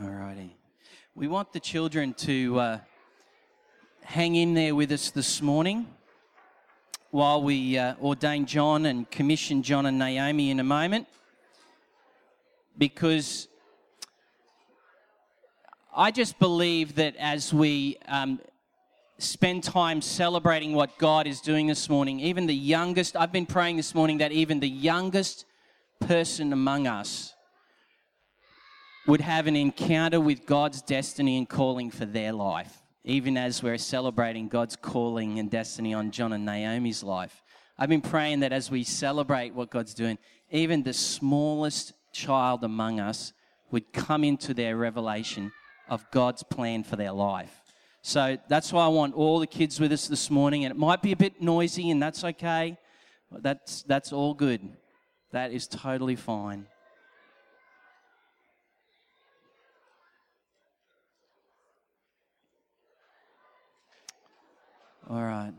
[0.00, 0.50] Alrighty.
[1.16, 2.78] We want the children to uh,
[4.04, 5.88] hang in there with us this morning
[7.10, 11.08] while we uh, ordain John and commission John and Naomi in a moment
[12.76, 13.48] because
[15.96, 18.38] I just believe that as we um,
[19.18, 23.78] spend time celebrating what God is doing this morning, even the youngest, I've been praying
[23.78, 25.44] this morning that even the youngest
[25.98, 27.34] person among us
[29.08, 33.78] would have an encounter with God's destiny and calling for their life, even as we're
[33.78, 37.42] celebrating God's calling and destiny on John and Naomi's life.
[37.78, 40.18] I've been praying that as we celebrate what God's doing,
[40.50, 43.32] even the smallest child among us
[43.70, 45.52] would come into their revelation
[45.88, 47.62] of God's plan for their life.
[48.02, 51.00] So that's why I want all the kids with us this morning, and it might
[51.00, 52.76] be a bit noisy, and that's okay.
[53.32, 54.68] That's, that's all good.
[55.32, 56.66] That is totally fine.
[65.10, 65.54] All right.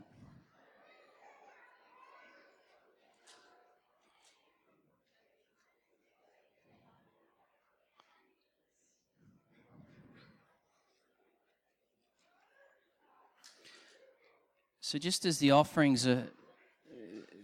[14.82, 16.28] So, just as the offerings are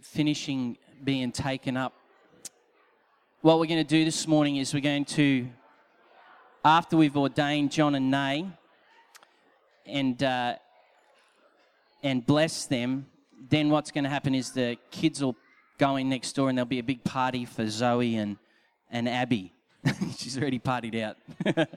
[0.00, 1.92] finishing being taken up,
[3.40, 5.48] what we're going to do this morning is we're going to,
[6.64, 8.48] after we've ordained John and Nay,
[9.84, 10.54] and uh,
[12.06, 13.06] and bless them,
[13.50, 15.34] then what's going to happen is the kids will
[15.76, 18.36] go in next door and there'll be a big party for Zoe and,
[18.92, 19.52] and Abby.
[20.16, 21.16] She's already partied out.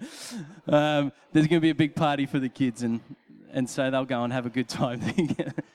[0.67, 3.01] um, there's going to be a big party for the kids, and,
[3.51, 5.01] and so they'll go and have a good time.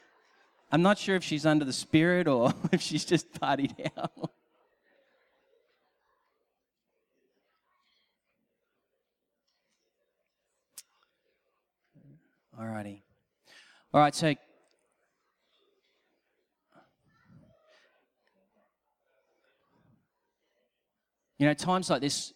[0.72, 4.30] I'm not sure if she's under the spirit or if she's just partied out.
[12.58, 13.00] Alrighty.
[13.92, 14.34] All right, so
[21.44, 22.32] You know, times like this,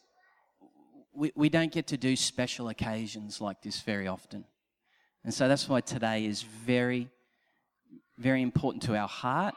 [1.14, 4.44] we, we don't get to do special occasions like this very often.
[5.24, 7.08] And so that's why today is very,
[8.18, 9.54] very important to our heart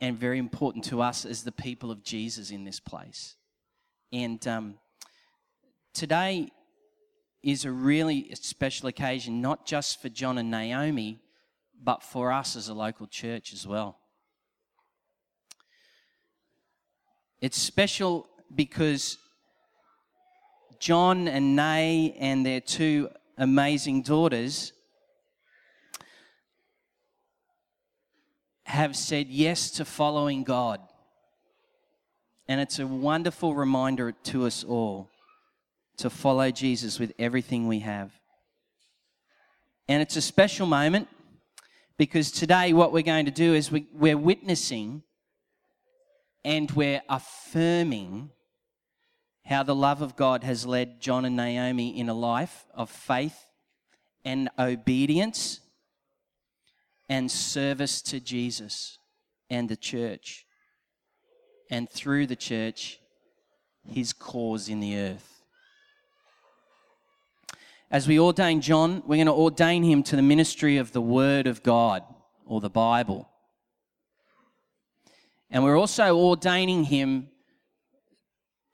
[0.00, 3.36] and very important to us as the people of Jesus in this place.
[4.10, 4.76] And um,
[5.92, 6.48] today
[7.42, 11.18] is a really special occasion, not just for John and Naomi,
[11.78, 13.98] but for us as a local church as well.
[17.40, 19.18] It's special because
[20.78, 24.72] John and Nay and their two amazing daughters
[28.66, 30.80] have said yes to following God.
[32.48, 35.10] And it's a wonderful reminder to us all
[35.98, 38.12] to follow Jesus with everything we have.
[39.88, 41.08] And it's a special moment
[41.96, 45.02] because today, what we're going to do is we, are witnessing
[46.44, 48.30] and we're affirming
[49.46, 53.46] how the love of God has led John and Naomi in a life of faith
[54.24, 55.60] and obedience
[57.08, 58.98] and service to Jesus
[59.50, 60.46] and the church.
[61.70, 62.98] And through the church,
[63.86, 65.42] his cause in the earth.
[67.90, 71.46] As we ordain John, we're going to ordain him to the ministry of the Word
[71.46, 72.02] of God
[72.46, 73.28] or the Bible.
[75.54, 77.28] And we're also ordaining him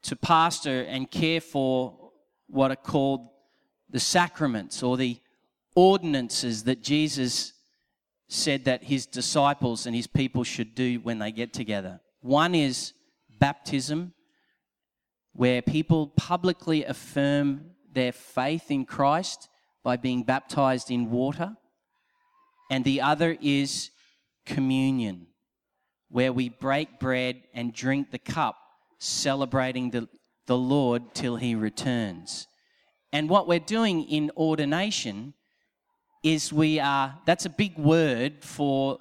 [0.05, 2.11] to pastor and care for
[2.47, 3.29] what are called
[3.91, 5.19] the sacraments or the
[5.77, 7.53] ordinances that Jesus
[8.29, 12.01] said that his disciples and his people should do when they get together.
[12.23, 12.95] One is
[13.39, 14.15] baptism,
[15.35, 19.51] where people publicly affirm their faith in Christ
[19.85, 21.57] by being baptized in water.
[22.71, 23.91] And the other is
[24.47, 25.27] communion,
[26.11, 28.57] where we break bread and drink the cup,
[28.99, 30.09] celebrating the,
[30.47, 32.47] the Lord till he returns.
[33.13, 35.35] And what we're doing in ordination
[36.23, 38.99] is we are, that's a big word for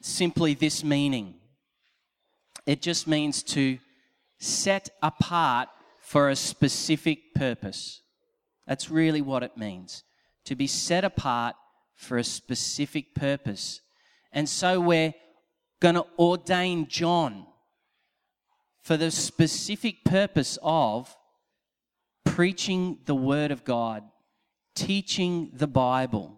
[0.00, 1.34] simply this meaning.
[2.66, 3.78] It just means to
[4.38, 5.68] set apart
[6.00, 8.02] for a specific purpose.
[8.66, 10.04] That's really what it means.
[10.44, 11.56] To be set apart
[11.94, 13.80] for a specific purpose.
[14.32, 15.14] And so we're
[15.80, 17.46] going to ordain John
[18.82, 21.16] for the specific purpose of
[22.24, 24.02] preaching the Word of God,
[24.74, 26.36] teaching the Bible,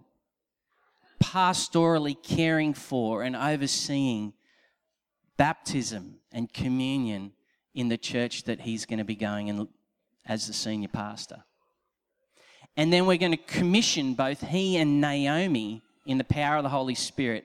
[1.22, 4.32] pastorally caring for and overseeing
[5.36, 7.32] baptism and communion
[7.74, 9.68] in the church that he's going to be going in
[10.24, 11.44] as the senior pastor.
[12.76, 16.68] And then we're going to commission both he and Naomi in the power of the
[16.68, 17.44] Holy Spirit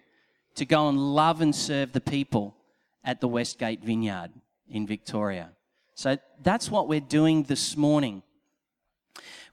[0.56, 2.56] to go and love and serve the people
[3.04, 4.32] at the Westgate Vineyard
[4.70, 5.50] in Victoria.
[5.96, 8.24] So that's what we're doing this morning.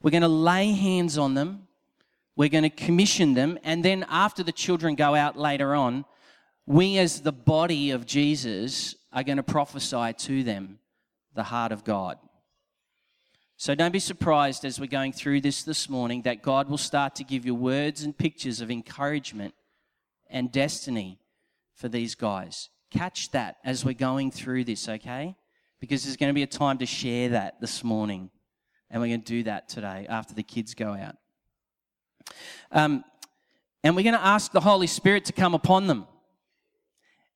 [0.01, 1.67] We're going to lay hands on them,
[2.35, 6.05] we're going to commission them, and then after the children go out later on,
[6.65, 10.79] we as the body of Jesus are going to prophesy to them
[11.33, 12.17] the heart of God.
[13.57, 17.15] So don't be surprised as we're going through this this morning that God will start
[17.15, 19.53] to give you words and pictures of encouragement
[20.29, 21.19] and destiny
[21.75, 22.69] for these guys.
[22.91, 25.35] Catch that as we're going through this, okay?
[25.79, 28.29] Because there's going to be a time to share that this morning.
[28.89, 31.15] And we're going to do that today after the kids go out.
[32.71, 33.03] Um,
[33.83, 36.05] and we're going to ask the Holy Spirit to come upon them.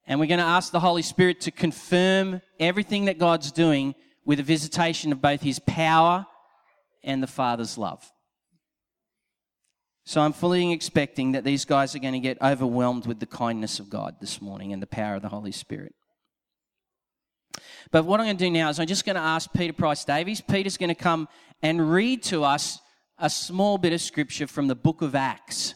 [0.06, 3.96] And we're going to ask the Holy Spirit to confirm everything that God's doing
[4.26, 6.26] with a visitation of both his power
[7.04, 8.13] and the Father's love.
[10.06, 13.80] So I'm fully expecting that these guys are going to get overwhelmed with the kindness
[13.80, 15.96] of God this morning and the power of the Holy Spirit.
[17.92, 20.04] But what I'm going to do now is I'm just going to ask Peter Price
[20.04, 20.42] Davies.
[20.42, 21.28] Peter's going to come
[21.62, 22.80] and read to us
[23.18, 25.76] a small bit of scripture from the book of Acts,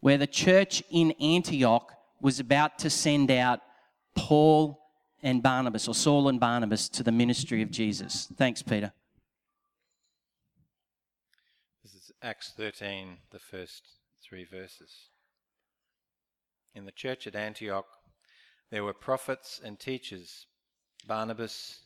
[0.00, 3.60] where the church in Antioch was about to send out
[4.14, 4.80] Paul
[5.22, 8.30] and Barnabas, or Saul and Barnabas, to the ministry of Jesus.
[8.36, 8.92] Thanks, Peter.
[11.82, 13.82] This is Acts 13, the first
[14.26, 15.10] three verses.
[16.74, 17.86] In the church at Antioch,
[18.70, 20.46] there were prophets and teachers
[21.06, 21.80] Barnabas,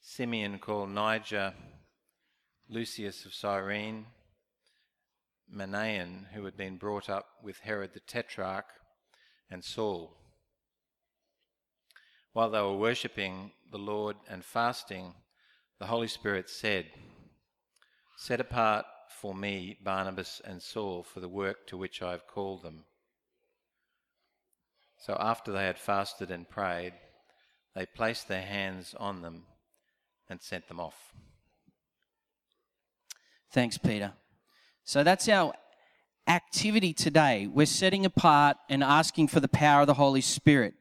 [0.00, 1.54] Simeon called Niger,
[2.68, 4.06] Lucius of Cyrene,
[5.50, 8.66] Manaen, who had been brought up with Herod the Tetrarch,
[9.48, 10.16] and Saul.
[12.32, 15.14] While they were worshipping the Lord and fasting,
[15.78, 16.86] the Holy Spirit said,
[18.16, 22.62] Set apart for me Barnabas and Saul for the work to which I have called
[22.62, 22.84] them.
[24.98, 26.92] So after they had fasted and prayed,
[27.74, 29.44] they placed their hands on them
[30.28, 31.12] and sent them off.
[33.50, 34.12] Thanks, Peter.
[34.84, 35.54] So that's our
[36.26, 37.46] activity today.
[37.46, 40.74] We're setting apart and asking for the power of the Holy Spirit.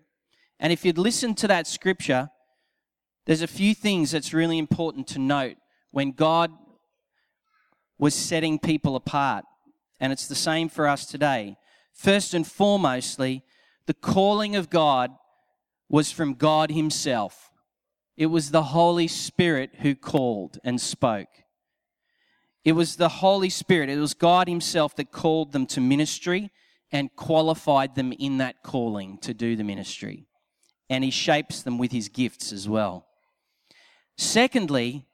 [0.59, 2.29] And if you'd listen to that scripture,
[3.25, 5.57] there's a few things that's really important to note
[5.91, 6.51] when God
[8.03, 9.45] was setting people apart.
[10.01, 11.55] And it's the same for us today.
[11.94, 13.44] First and foremostly,
[13.85, 15.11] the calling of God
[15.88, 17.50] was from God Himself.
[18.17, 21.29] It was the Holy Spirit who called and spoke.
[22.65, 26.51] It was the Holy Spirit, it was God Himself that called them to ministry
[26.91, 30.27] and qualified them in that calling to do the ministry
[30.89, 33.07] and he shapes them with his gifts as well.
[34.17, 35.05] Secondly,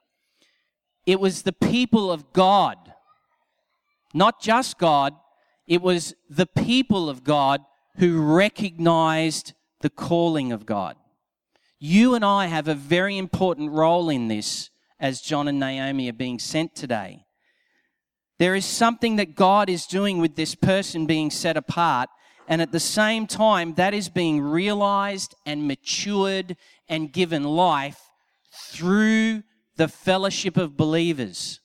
[1.06, 2.78] it was the people of God,
[4.13, 5.13] not just God,
[5.68, 7.62] it was the people of God
[7.98, 10.96] who recognized the calling of God.
[11.80, 14.69] You and I have a very important role in this
[15.00, 17.25] as John and Naomi are being sent today.
[18.38, 22.10] There is something that God is doing with this person being set apart
[22.50, 26.58] and at the same time, that is being realized and matured
[26.89, 28.01] and given life
[28.51, 29.44] through
[29.79, 31.62] the fellowship of believers.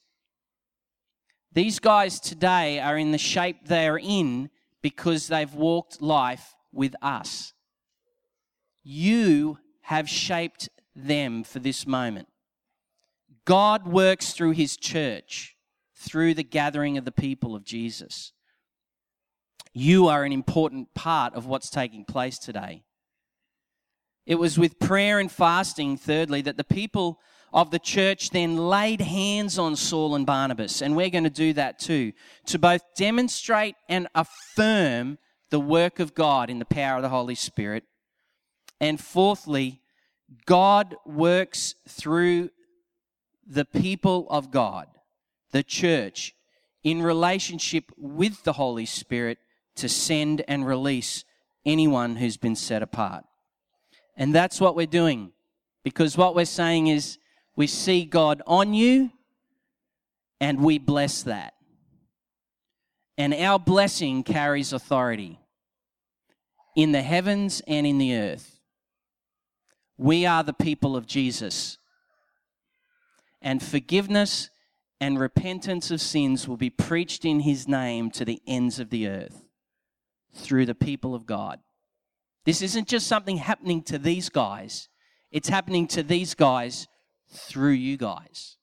[1.52, 4.50] These guys today are in the shape they're in
[4.82, 7.54] because they've walked life with us.
[8.84, 12.28] You have shaped them for this moment.
[13.44, 15.56] God works through his church,
[15.96, 18.32] through the gathering of the people of Jesus.
[19.72, 22.84] You are an important part of what's taking place today.
[24.24, 27.18] It was with prayer and fasting, thirdly, that the people
[27.54, 31.52] of the church then laid hands on Saul and Barnabas, and we're going to do
[31.52, 32.12] that too,
[32.46, 35.18] to both demonstrate and affirm
[35.50, 37.84] the work of God in the power of the Holy Spirit.
[38.80, 39.80] And fourthly,
[40.46, 42.50] God works through
[43.46, 44.88] the people of God,
[45.52, 46.34] the church,
[46.82, 49.38] in relationship with the Holy Spirit
[49.76, 51.24] to send and release
[51.64, 53.24] anyone who's been set apart.
[54.16, 55.30] And that's what we're doing.
[55.84, 57.18] Because what we're saying is
[57.56, 59.10] we see God on you
[60.40, 61.54] and we bless that.
[63.16, 65.38] And our blessing carries authority
[66.76, 68.60] in the heavens and in the earth.
[69.96, 71.78] We are the people of Jesus.
[73.40, 74.50] And forgiveness
[75.00, 79.06] and repentance of sins will be preached in his name to the ends of the
[79.06, 79.44] earth
[80.34, 81.60] through the people of God.
[82.44, 84.88] This isn't just something happening to these guys,
[85.30, 86.88] it's happening to these guys
[87.34, 88.56] through you guys.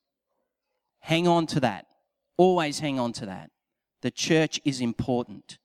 [1.00, 1.88] Hang on to that.
[2.38, 3.51] Always hang on to that.
[4.01, 5.60] The church is important.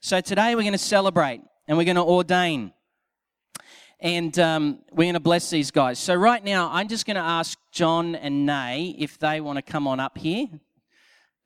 [0.00, 2.72] So today we're going to celebrate and we're going to ordain.
[4.00, 5.96] And um, we're going to bless these guys.
[5.96, 9.62] So, right now, I'm just going to ask John and Nay if they want to
[9.62, 10.48] come on up here.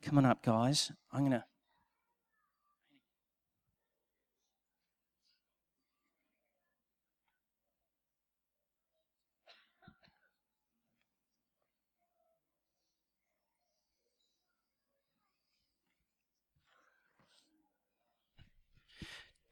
[0.02, 0.90] Come on up, guys.
[1.12, 1.44] I'm going to.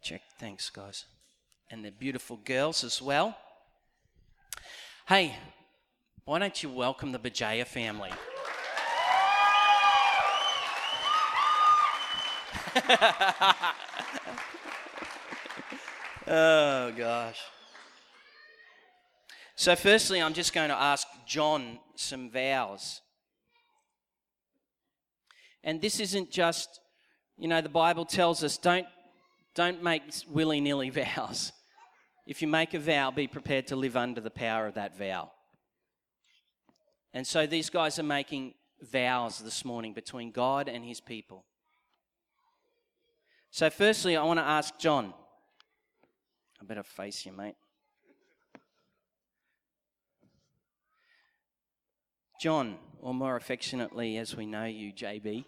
[0.04, 0.22] Check.
[0.38, 1.06] Thanks, guys.
[1.70, 3.34] And the beautiful girls as well.
[5.08, 5.34] Hey,
[6.26, 8.10] why don't you welcome the Bajaya family?
[16.26, 17.40] oh, gosh.
[19.56, 23.00] So, firstly, I'm just going to ask John some vows.
[25.62, 26.80] And this isn't just,
[27.38, 28.86] you know, the Bible tells us don't
[29.54, 31.52] don't make willy nilly vows.
[32.26, 35.30] If you make a vow, be prepared to live under the power of that vow.
[37.12, 41.44] And so these guys are making vows this morning between God and his people.
[43.50, 45.14] So, firstly, I want to ask John.
[46.60, 47.54] I better face you, mate.
[52.40, 55.44] John, or more affectionately as we know you, JB.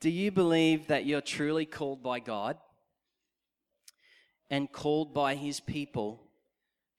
[0.00, 2.56] Do you believe that you're truly called by God
[4.48, 6.22] and called by His people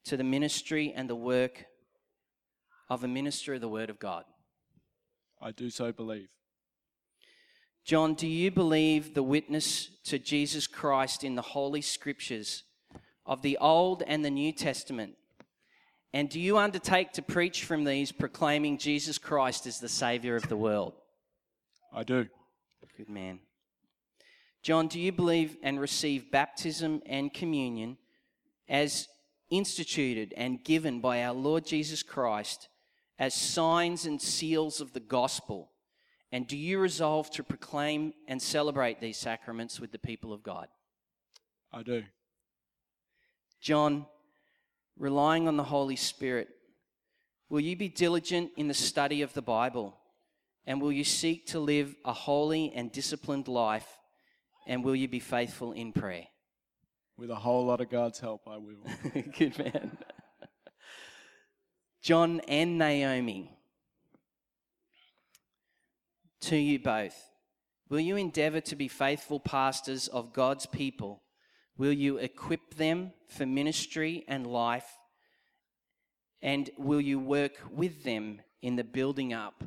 [0.05, 1.65] to the ministry and the work
[2.89, 4.25] of a minister of the Word of God?
[5.41, 6.27] I do so believe.
[7.85, 12.63] John, do you believe the witness to Jesus Christ in the Holy Scriptures
[13.25, 15.15] of the Old and the New Testament?
[16.13, 20.49] And do you undertake to preach from these, proclaiming Jesus Christ as the Savior of
[20.49, 20.93] the world?
[21.93, 22.27] I do.
[22.99, 23.39] Good man.
[24.61, 27.97] John, do you believe and receive baptism and communion
[28.67, 29.07] as
[29.49, 32.67] instituted and given by our Lord Jesus Christ
[33.17, 35.71] as signs and seals of the gospel?
[36.33, 40.67] And do you resolve to proclaim and celebrate these sacraments with the people of God?
[41.71, 42.03] I do.
[43.61, 44.07] John,
[44.97, 46.49] relying on the Holy Spirit,
[47.47, 49.98] will you be diligent in the study of the Bible?
[50.65, 53.87] And will you seek to live a holy and disciplined life?
[54.67, 56.27] And will you be faithful in prayer?
[57.17, 58.85] With a whole lot of God's help, I will.
[59.37, 59.97] Good man.
[62.01, 63.57] John and Naomi,
[66.41, 67.15] to you both,
[67.89, 71.23] will you endeavor to be faithful pastors of God's people?
[71.77, 74.87] Will you equip them for ministry and life?
[76.41, 79.63] And will you work with them in the building up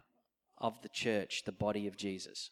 [0.63, 2.51] of the church, the body of Jesus.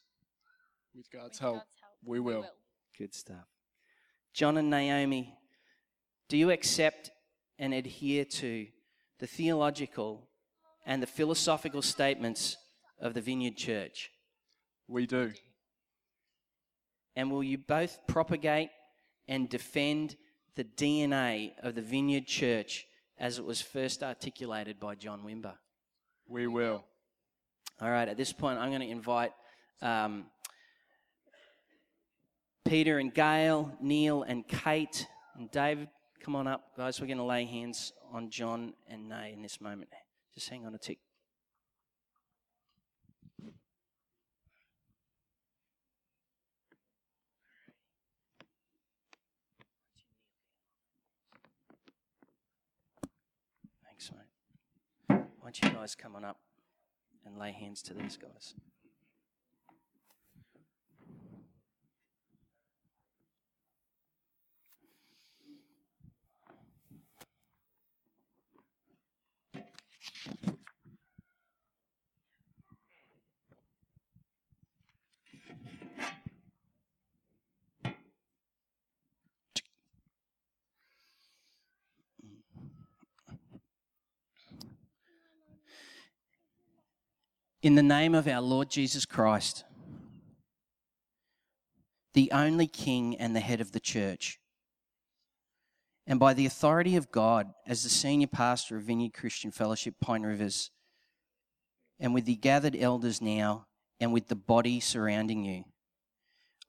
[0.94, 2.26] With God's, help, God's help, we will.
[2.26, 2.50] we will.
[2.98, 3.46] Good stuff.
[4.34, 5.34] John and Naomi,
[6.28, 7.10] do you accept
[7.58, 8.66] and adhere to
[9.20, 10.28] the theological
[10.84, 12.56] and the philosophical statements
[13.00, 14.10] of the Vineyard Church?
[14.88, 15.32] We do.
[17.14, 18.70] And will you both propagate
[19.28, 20.16] and defend
[20.56, 22.86] the DNA of the Vineyard Church
[23.18, 25.54] as it was first articulated by John Wimber?
[26.28, 26.84] We will.
[27.82, 29.32] All right, at this point, I'm going to invite
[29.80, 30.26] um,
[32.66, 35.88] Peter and Gail, Neil and Kate, and David.
[36.22, 37.00] Come on up, guys.
[37.00, 39.88] We're going to lay hands on John and Nay in this moment.
[40.34, 40.98] Just hang on a tick.
[53.86, 54.20] Thanks, mate.
[55.08, 56.36] Why don't you guys come on up?
[57.24, 58.54] And lay hands to these guys.
[87.62, 89.64] In the name of our Lord Jesus Christ,
[92.14, 94.40] the only King and the head of the church,
[96.06, 100.22] and by the authority of God as the senior pastor of Vineyard Christian Fellowship Pine
[100.22, 100.70] Rivers,
[101.98, 103.66] and with the gathered elders now,
[104.00, 105.64] and with the body surrounding you,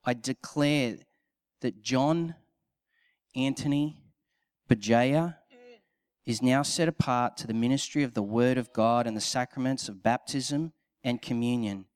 [0.04, 0.96] I declare
[1.62, 2.34] that John,
[3.34, 3.96] Anthony,
[4.68, 5.36] Bajaya,
[6.26, 9.88] is now set apart to the ministry of the Word of God and the sacraments
[9.88, 11.86] of baptism and communion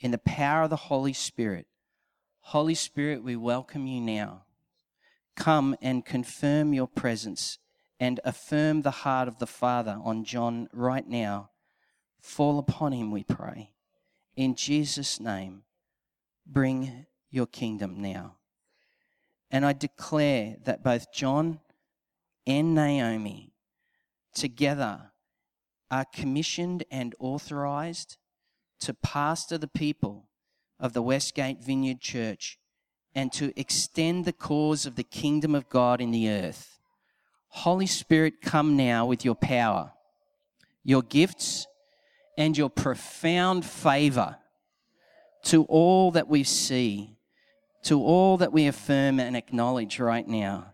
[0.00, 1.66] in the power of the Holy Spirit.
[2.40, 4.42] Holy Spirit, we welcome you now.
[5.36, 7.58] Come and confirm your presence
[7.98, 11.50] and affirm the heart of the Father on John right now.
[12.20, 13.70] Fall upon him, we pray.
[14.36, 15.62] In Jesus' name,
[16.46, 18.36] bring your kingdom now.
[19.50, 21.60] And I declare that both John
[22.46, 23.52] and Naomi
[24.34, 25.12] together
[25.90, 28.16] are commissioned and authorized
[28.82, 30.28] to pastor the people
[30.78, 32.58] of the Westgate Vineyard Church
[33.14, 36.80] and to extend the cause of the kingdom of God in the earth.
[37.48, 39.92] Holy Spirit, come now with your power,
[40.82, 41.66] your gifts,
[42.38, 44.36] and your profound favor
[45.44, 47.16] to all that we see,
[47.82, 50.72] to all that we affirm and acknowledge right now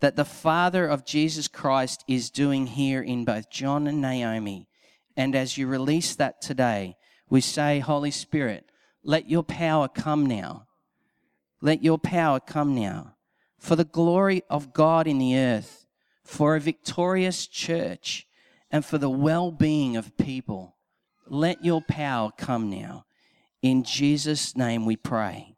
[0.00, 4.68] that the Father of Jesus Christ is doing here in both John and Naomi.
[5.16, 6.96] And as you release that today,
[7.34, 8.70] we say, Holy Spirit,
[9.02, 10.68] let your power come now.
[11.60, 13.16] Let your power come now
[13.58, 15.84] for the glory of God in the earth,
[16.22, 18.28] for a victorious church,
[18.70, 20.76] and for the well being of people.
[21.26, 23.04] Let your power come now.
[23.62, 25.56] In Jesus' name we pray.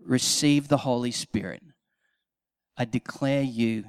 [0.00, 1.64] Receive the Holy Spirit.
[2.76, 3.86] I declare you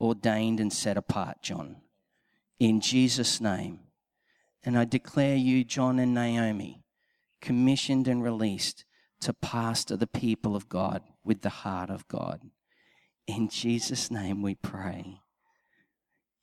[0.00, 1.76] ordained and set apart, John,
[2.58, 3.83] in Jesus' name.
[4.64, 6.82] And I declare you, John and Naomi,
[7.40, 8.84] commissioned and released
[9.20, 12.40] to pastor the people of God with the heart of God.
[13.26, 15.20] In Jesus' name we pray.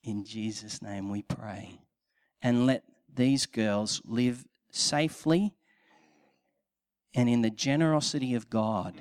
[0.03, 1.79] In Jesus' name we pray.
[2.41, 5.53] And let these girls live safely
[7.13, 8.95] and in the generosity of God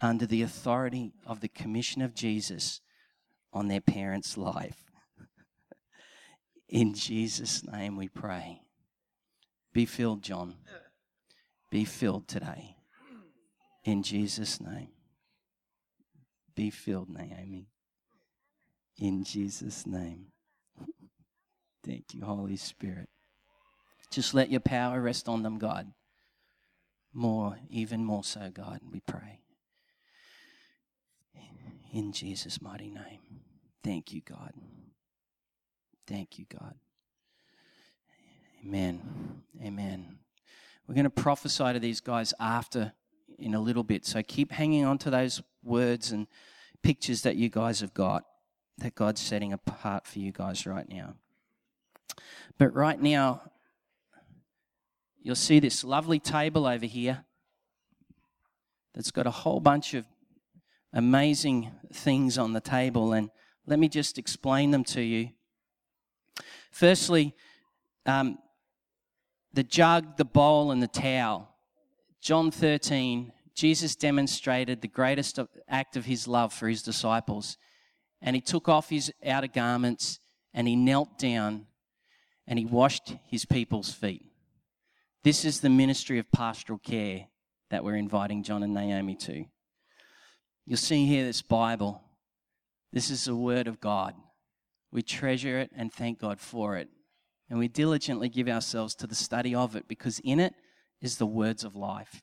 [0.00, 2.80] under the authority of the commission of Jesus
[3.52, 4.89] on their parents' life.
[6.70, 8.62] In Jesus' name we pray.
[9.72, 10.54] Be filled, John.
[11.70, 12.76] Be filled today.
[13.84, 14.88] In Jesus' name.
[16.54, 17.68] Be filled, Naomi.
[18.98, 20.26] In Jesus' name.
[21.84, 23.08] Thank you, Holy Spirit.
[24.10, 25.92] Just let your power rest on them, God.
[27.12, 29.40] More, even more so, God, we pray
[31.92, 33.20] in Jesus' mighty name.
[33.82, 34.52] Thank you, God.
[36.10, 36.74] Thank you, God.
[38.66, 39.00] Amen.
[39.62, 40.18] Amen.
[40.88, 42.94] We're going to prophesy to these guys after
[43.38, 44.04] in a little bit.
[44.04, 46.26] So keep hanging on to those words and
[46.82, 48.24] pictures that you guys have got
[48.78, 51.14] that God's setting apart for you guys right now.
[52.58, 53.42] But right now,
[55.22, 57.24] you'll see this lovely table over here
[58.94, 60.06] that's got a whole bunch of
[60.92, 63.30] amazing things on the table, and
[63.64, 65.30] let me just explain them to you.
[66.70, 67.34] Firstly,
[68.06, 68.38] um,
[69.52, 71.48] the jug, the bowl, and the towel.
[72.20, 77.56] John 13, Jesus demonstrated the greatest act of his love for his disciples.
[78.22, 80.20] And he took off his outer garments
[80.52, 81.66] and he knelt down
[82.46, 84.26] and he washed his people's feet.
[85.22, 87.26] This is the ministry of pastoral care
[87.70, 89.44] that we're inviting John and Naomi to.
[90.66, 92.02] You'll see here this Bible.
[92.92, 94.14] This is the Word of God.
[94.92, 96.88] We treasure it and thank God for it.
[97.48, 100.54] And we diligently give ourselves to the study of it because in it
[101.00, 102.22] is the words of life.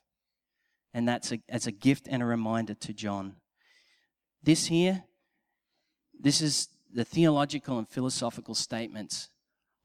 [0.94, 3.36] And that's a, as a gift and a reminder to John.
[4.42, 5.04] This here,
[6.20, 9.30] this is the theological and philosophical statements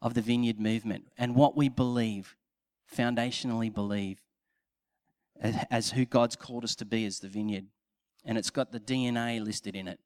[0.01, 2.37] of the vineyard movement and what we believe,
[2.95, 4.21] foundationally believe,
[5.71, 7.66] as who God's called us to be as the vineyard
[8.25, 9.99] and it's got the DNA listed in it.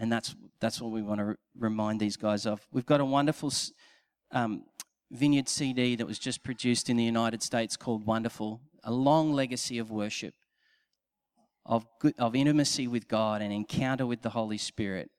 [0.00, 2.66] And that's, that's what we want to re- remind these guys of.
[2.72, 3.52] We've got a wonderful
[4.32, 4.64] um,
[5.10, 9.76] vineyard CD that was just produced in the United States called Wonderful, a long legacy
[9.76, 10.32] of worship,
[11.66, 15.10] of, good, of intimacy with God and encounter with the Holy Spirit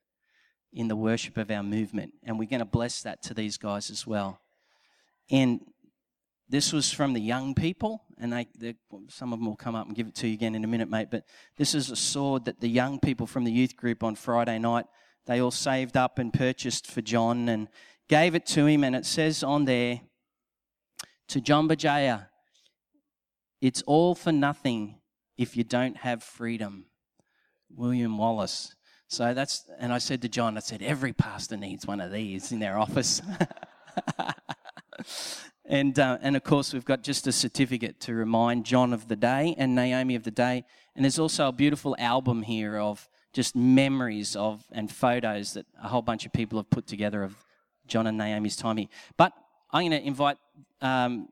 [0.72, 2.14] in the worship of our movement.
[2.24, 4.40] And we're going to bless that to these guys as well.
[5.30, 5.60] And
[6.52, 8.76] this was from the young people, and they,
[9.08, 10.90] some of them will come up and give it to you again in a minute,
[10.90, 11.08] mate.
[11.10, 11.24] But
[11.56, 14.84] this is a sword that the young people from the youth group on Friday night
[15.26, 17.68] they all saved up and purchased for John and
[18.08, 18.84] gave it to him.
[18.84, 20.00] And it says on there
[21.28, 22.26] to John Bajaya,
[23.60, 24.96] it's all for nothing
[25.38, 26.86] if you don't have freedom.
[27.74, 28.74] William Wallace.
[29.06, 32.52] So that's, and I said to John, I said, every pastor needs one of these
[32.52, 33.22] in their office.
[35.64, 39.16] And, uh, and of course, we've got just a certificate to remind John of the
[39.16, 40.64] day and Naomi of the day.
[40.94, 45.88] And there's also a beautiful album here of just memories of and photos that a
[45.88, 47.36] whole bunch of people have put together of
[47.86, 48.88] John and Naomi's time here.
[49.16, 49.32] But
[49.70, 50.36] I'm going to invite.
[50.80, 51.28] Um,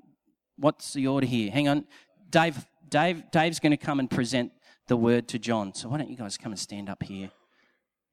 [0.56, 1.50] what's the order here?
[1.50, 1.84] Hang on,
[2.30, 2.64] Dave.
[2.88, 3.30] Dave.
[3.30, 4.52] Dave's going to come and present
[4.86, 5.74] the word to John.
[5.74, 7.30] So why don't you guys come and stand up here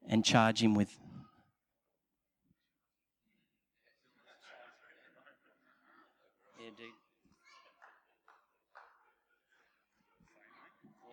[0.07, 0.95] and charge him with.
[6.59, 6.87] Yeah, dude.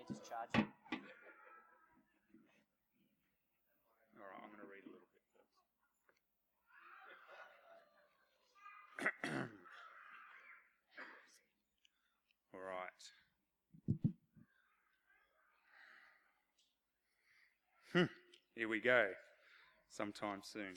[0.08, 0.66] Yeah, just charge him.
[4.18, 5.22] All right, I'm going to read a little bit
[9.00, 9.24] first.
[12.54, 13.02] All right.
[17.92, 18.08] Hmm,
[18.54, 19.08] Here we go.
[19.90, 20.74] Sometime soon.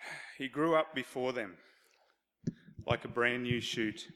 [0.38, 1.56] He grew up before them
[2.86, 4.08] like a brand new shoot,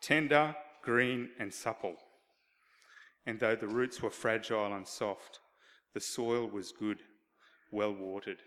[0.00, 1.96] tender, green, and supple.
[3.26, 5.40] And though the roots were fragile and soft,
[5.94, 6.98] the soil was good,
[7.72, 8.38] well watered.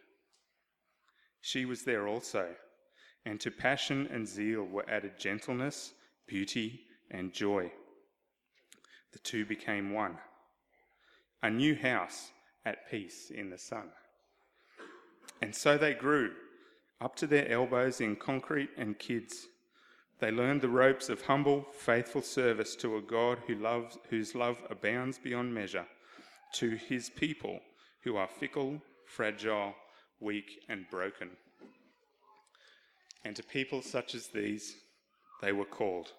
[1.41, 2.55] She was there also,
[3.25, 5.93] and to passion and zeal were added gentleness,
[6.27, 7.71] beauty, and joy.
[9.11, 10.17] The two became one.
[11.41, 12.31] A new house
[12.65, 13.89] at peace in the sun.
[15.41, 16.31] And so they grew,
[17.01, 19.47] up to their elbows in concrete and kids.
[20.19, 24.57] They learned the ropes of humble, faithful service to a God who loves, whose love
[24.69, 25.85] abounds beyond measure,
[26.55, 27.59] to his people
[28.03, 29.75] who are fickle, fragile,
[30.19, 31.29] weak, and broken.
[33.23, 34.75] And to people such as these,
[35.41, 36.11] they were called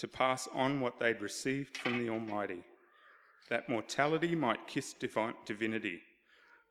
[0.00, 2.64] to pass on what they'd received from the Almighty,
[3.50, 6.00] that mortality might kiss divine, divinity,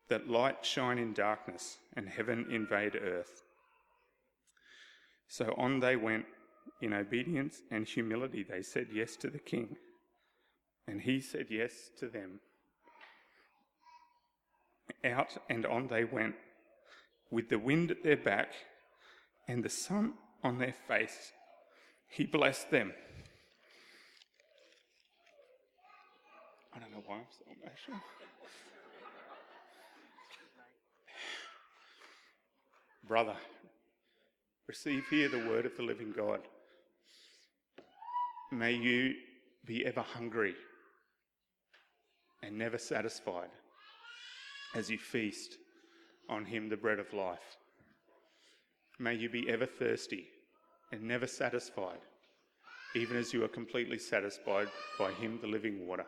[0.08, 3.44] that light shine in darkness, and heaven invade earth.
[5.30, 6.26] So on they went
[6.82, 8.44] in obedience and humility.
[8.44, 9.78] They said yes to the king,
[10.88, 12.40] and he said yes to them.
[15.06, 16.36] Out and on they went,
[17.32, 18.54] with the wind at their back
[19.48, 20.14] and the sun
[20.44, 21.32] on their face.
[22.08, 22.92] He blessed them.
[26.76, 28.00] I don't know why I'm so emotional.
[33.08, 33.36] Brother,
[34.70, 36.42] receive here the word of the living God.
[38.52, 39.16] May you
[39.66, 40.54] be ever hungry
[42.44, 43.50] and never satisfied
[44.76, 45.58] as you feast
[46.30, 47.58] on him, the bread of life.
[49.00, 50.28] May you be ever thirsty
[50.92, 52.02] and never satisfied,
[52.94, 54.68] even as you are completely satisfied
[55.00, 56.06] by him, the living water.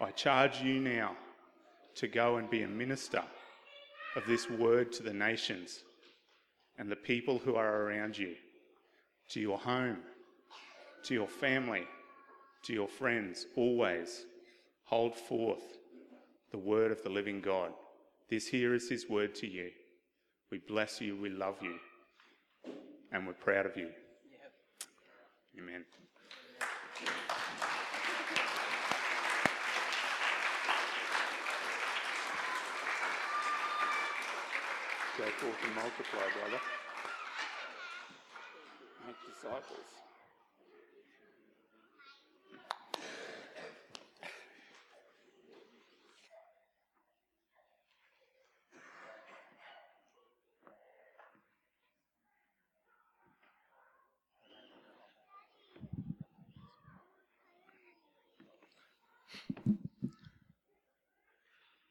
[0.00, 1.14] I charge you now
[1.96, 3.22] to go and be a minister
[4.16, 5.82] of this word to the nations
[6.78, 8.34] and the people who are around you,
[9.30, 9.98] to your home,
[11.04, 11.84] to your family,
[12.62, 14.24] to your friends, always
[14.84, 15.78] hold forth
[16.50, 17.72] the word of the living God.
[18.30, 19.70] This here is his word to you.
[20.50, 21.76] We bless you, we love you,
[23.12, 23.88] and we're proud of you.
[25.58, 25.84] Amen.
[35.18, 36.60] Go forth and multiply, brother.
[39.04, 39.80] Make disciples.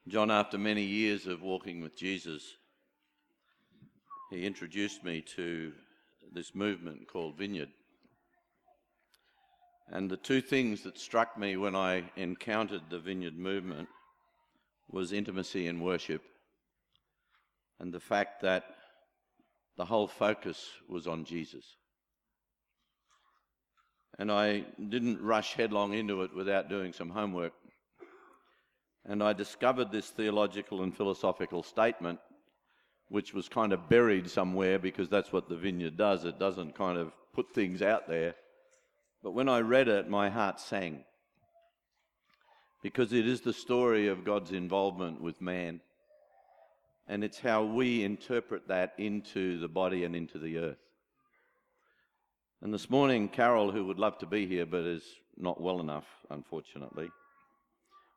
[0.08, 2.56] John, after many years of walking with Jesus,
[4.30, 5.72] he introduced me to
[6.34, 7.70] this movement called Vineyard.
[9.90, 13.88] And the two things that struck me when I encountered the Vineyard movement
[14.90, 16.22] was intimacy and worship,
[17.80, 18.64] and the fact that
[19.78, 21.76] the whole focus was on Jesus.
[24.20, 27.54] And I didn't rush headlong into it without doing some homework.
[29.06, 32.20] And I discovered this theological and philosophical statement,
[33.10, 36.26] which was kind of buried somewhere because that's what the vineyard does.
[36.26, 38.36] It doesn't kind of put things out there.
[39.24, 41.04] But when I read it, my heart sang
[42.82, 45.82] because it is the story of God's involvement with man.
[47.08, 50.78] And it's how we interpret that into the body and into the earth.
[52.62, 55.04] And this morning, Carol, who would love to be here but is
[55.38, 57.10] not well enough, unfortunately,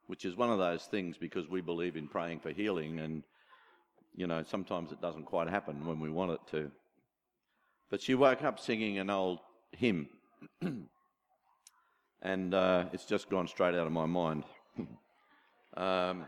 [0.06, 3.22] which is one of those things because we believe in praying for healing, and
[4.14, 6.70] you know, sometimes it doesn't quite happen when we want it to.
[7.90, 9.40] But she woke up singing an old
[9.72, 10.08] hymn,
[12.22, 14.44] and uh, it's just gone straight out of my mind.
[15.76, 16.24] Um,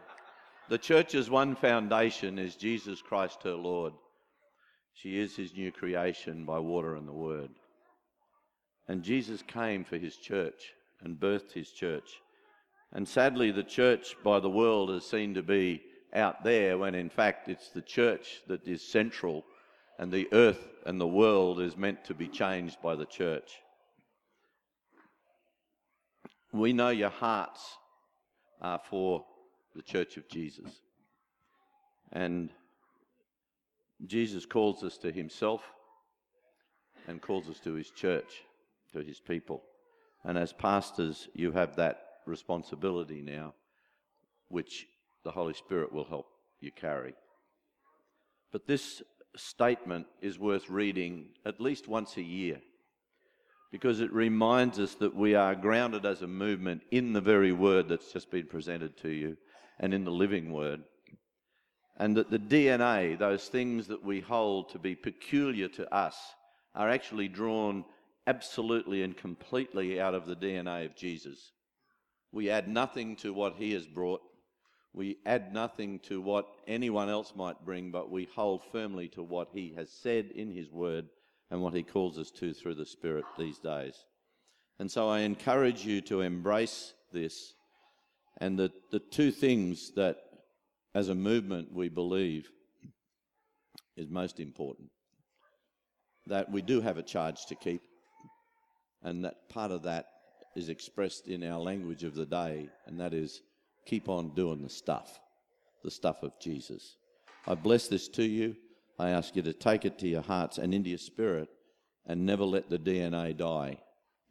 [0.68, 3.92] the church's one foundation is Jesus Christ, her Lord.
[4.95, 7.51] She is his new creation by water and the word.
[8.88, 12.21] And Jesus came for his church and birthed his church.
[12.92, 15.83] And sadly, the church by the world is seen to be
[16.14, 19.44] out there when in fact it's the church that is central
[19.98, 23.53] and the earth and the world is meant to be changed by the church.
[26.53, 27.77] We know your hearts
[28.61, 29.25] are for
[29.75, 30.81] the church of Jesus.
[32.12, 32.51] And
[34.07, 35.62] Jesus calls us to himself
[37.09, 38.42] and calls us to his church,
[38.92, 39.62] to his people.
[40.25, 43.55] And as pastors, you have that responsibility now,
[44.48, 44.87] which
[45.24, 46.26] the Holy Spirit will help
[46.61, 47.14] you carry.
[48.52, 49.02] But this
[49.37, 52.61] statement is worth reading at least once a year
[53.72, 57.88] because it reminds us that we are grounded as a movement in the very word
[57.88, 59.37] that's just been presented to you
[59.80, 60.82] and in the living word.
[61.96, 66.16] And that the DNA, those things that we hold to be peculiar to us,
[66.74, 67.85] are actually drawn
[68.26, 71.52] absolutely and completely out of the DNA of Jesus.
[72.30, 74.20] We add nothing to what he has brought.
[74.94, 79.48] We add nothing to what anyone else might bring, but we hold firmly to what
[79.52, 81.09] he has said in his word
[81.50, 83.94] and what he calls us to through the Spirit these days.
[84.78, 87.55] And so I encourage you to embrace this
[88.38, 90.16] and the, the two things that
[90.94, 92.48] as a movement we believe
[93.96, 94.90] is most important
[96.26, 97.83] that we do have a charge to keep,
[99.02, 100.07] and that part of that
[100.55, 103.42] is expressed in our language of the day, and that is
[103.87, 105.21] keep on doing the stuff,
[105.83, 106.97] the stuff of Jesus.
[107.47, 108.57] I bless this to you.
[108.99, 111.49] I ask you to take it to your hearts and into your spirit
[112.07, 113.79] and never let the DNA die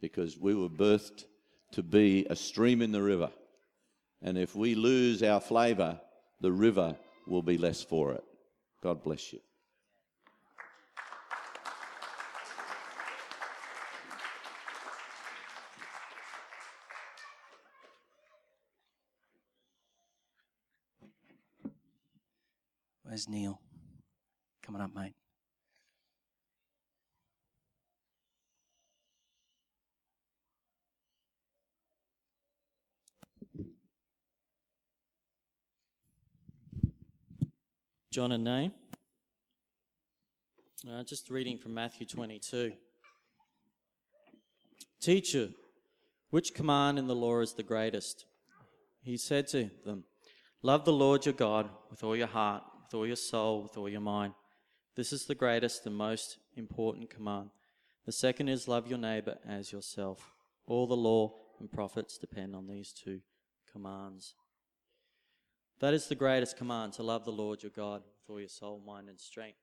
[0.00, 1.24] because we were birthed
[1.72, 3.30] to be a stream in the river.
[4.22, 6.00] And if we lose our flavour,
[6.40, 8.24] the river will be less for it.
[8.82, 9.40] God bless you.
[23.12, 23.60] Where's Neil?
[24.62, 25.12] Coming up, mate.
[38.10, 38.72] John and name.
[40.90, 42.72] Uh, just reading from Matthew 22.
[45.02, 45.50] Teacher,
[46.30, 48.24] which command in the law is the greatest?
[49.02, 50.04] He said to them,
[50.62, 53.88] Love the Lord your God with all your heart, with all your soul, with all
[53.88, 54.34] your mind.
[54.96, 57.48] This is the greatest and most important command.
[58.04, 60.34] The second is love your neighbor as yourself.
[60.66, 63.20] All the law and prophets depend on these two
[63.72, 64.34] commands.
[65.80, 68.82] That is the greatest command to love the Lord your God with all your soul,
[68.86, 69.58] mind, and strength.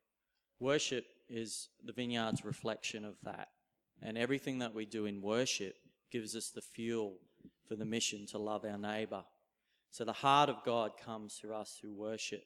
[0.59, 3.49] Worship is the vineyard's reflection of that.
[4.01, 5.75] And everything that we do in worship
[6.11, 7.17] gives us the fuel
[7.67, 9.23] for the mission to love our neighbor.
[9.91, 12.43] So the heart of God comes through us who worship.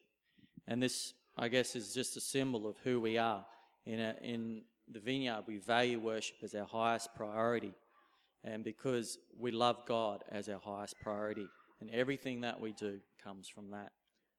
[0.68, 3.46] And this, I guess, is just a symbol of who we are.
[3.86, 7.74] In, a, in the vineyard, we value worship as our highest priority.
[8.44, 11.48] And because we love God as our highest priority,
[11.84, 13.92] and everything that we do comes from that.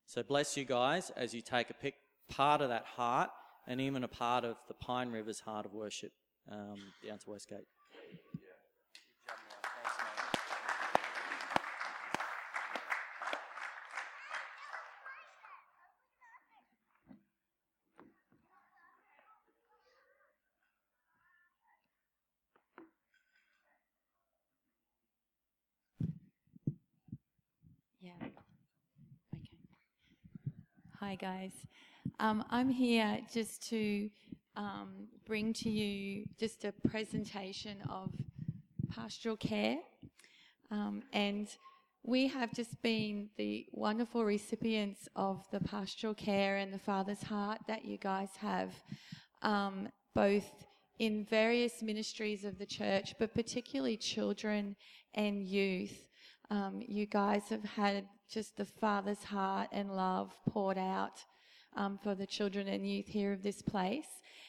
[0.07, 1.95] So bless you guys as you take a pick,
[2.29, 3.29] part of that heart
[3.67, 6.13] and even a part of the Pine River's heart of worship
[6.51, 7.67] um, down to Westgate.
[28.03, 28.13] Yeah.
[31.03, 31.04] Okay.
[31.15, 31.53] Hi, guys.
[32.19, 34.11] Um, I'm here just to
[34.57, 38.11] um, bring to you just a presentation of
[38.93, 39.77] pastoral care.
[40.73, 41.47] Um, and
[42.03, 47.61] we have just been the wonderful recipients of the pastoral care and the Father's heart
[47.69, 48.73] that you guys have,
[49.43, 50.65] um, both
[50.99, 54.75] in various ministries of the church, but particularly children
[55.15, 56.09] and youth.
[56.51, 61.25] Um, you guys have had just the Father's heart and love poured out
[61.77, 64.07] um, for the children and youth here of this place.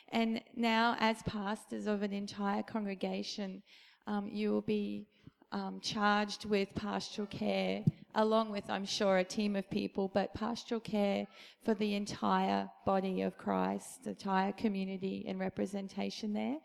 [0.10, 3.64] And now, as pastors of an entire congregation,
[4.08, 5.08] um, you will be
[5.52, 7.84] um, charged with pastoral care,
[8.14, 11.26] along with, I'm sure, a team of people, but pastoral care
[11.64, 16.58] for the entire body of Christ, the entire community and representation there.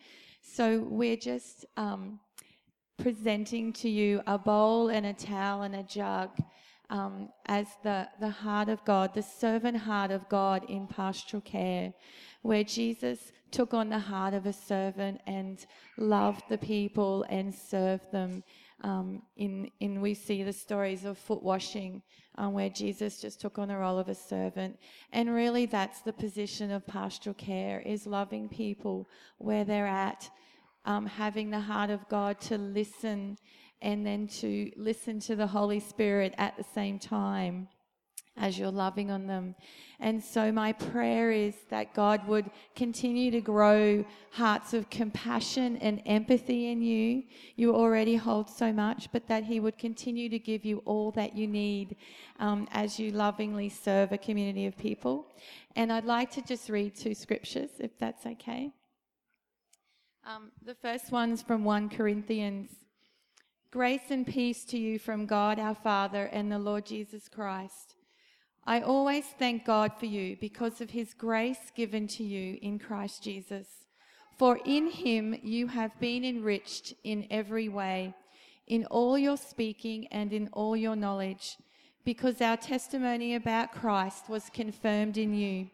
[0.43, 2.21] So we're just um,
[2.99, 6.31] presenting to you a bowl and a towel and a jug
[6.91, 11.95] um, as the, the heart of God, the servant heart of God in pastoral care,
[12.43, 15.65] where Jesus took on the heart of a servant and
[15.97, 18.43] loved the people and served them.
[18.83, 22.03] Um, in, in we see the stories of foot washing,
[22.37, 24.79] um, where Jesus just took on the role of a servant,
[25.13, 30.31] and really that's the position of pastoral care: is loving people where they're at,
[30.87, 33.37] um, having the heart of God to listen
[33.83, 37.69] and then to listen to the Holy Spirit at the same time
[38.37, 39.55] as you're loving on them.
[39.99, 46.01] And so, my prayer is that God would continue to grow hearts of compassion and
[46.07, 47.25] empathy in you.
[47.57, 51.37] You already hold so much, but that He would continue to give you all that
[51.37, 51.97] you need
[52.39, 55.27] um, as you lovingly serve a community of people.
[55.77, 58.73] And I'd like to just read two scriptures, if that's okay.
[60.25, 62.71] Um, the first one's from 1 Corinthians.
[63.73, 67.95] Grace and peace to you from God our Father and the Lord Jesus Christ.
[68.67, 73.23] I always thank God for you because of his grace given to you in Christ
[73.23, 73.69] Jesus.
[74.37, 78.13] For in him you have been enriched in every way,
[78.67, 81.57] in all your speaking and in all your knowledge,
[82.05, 85.69] because our testimony about Christ was confirmed in you.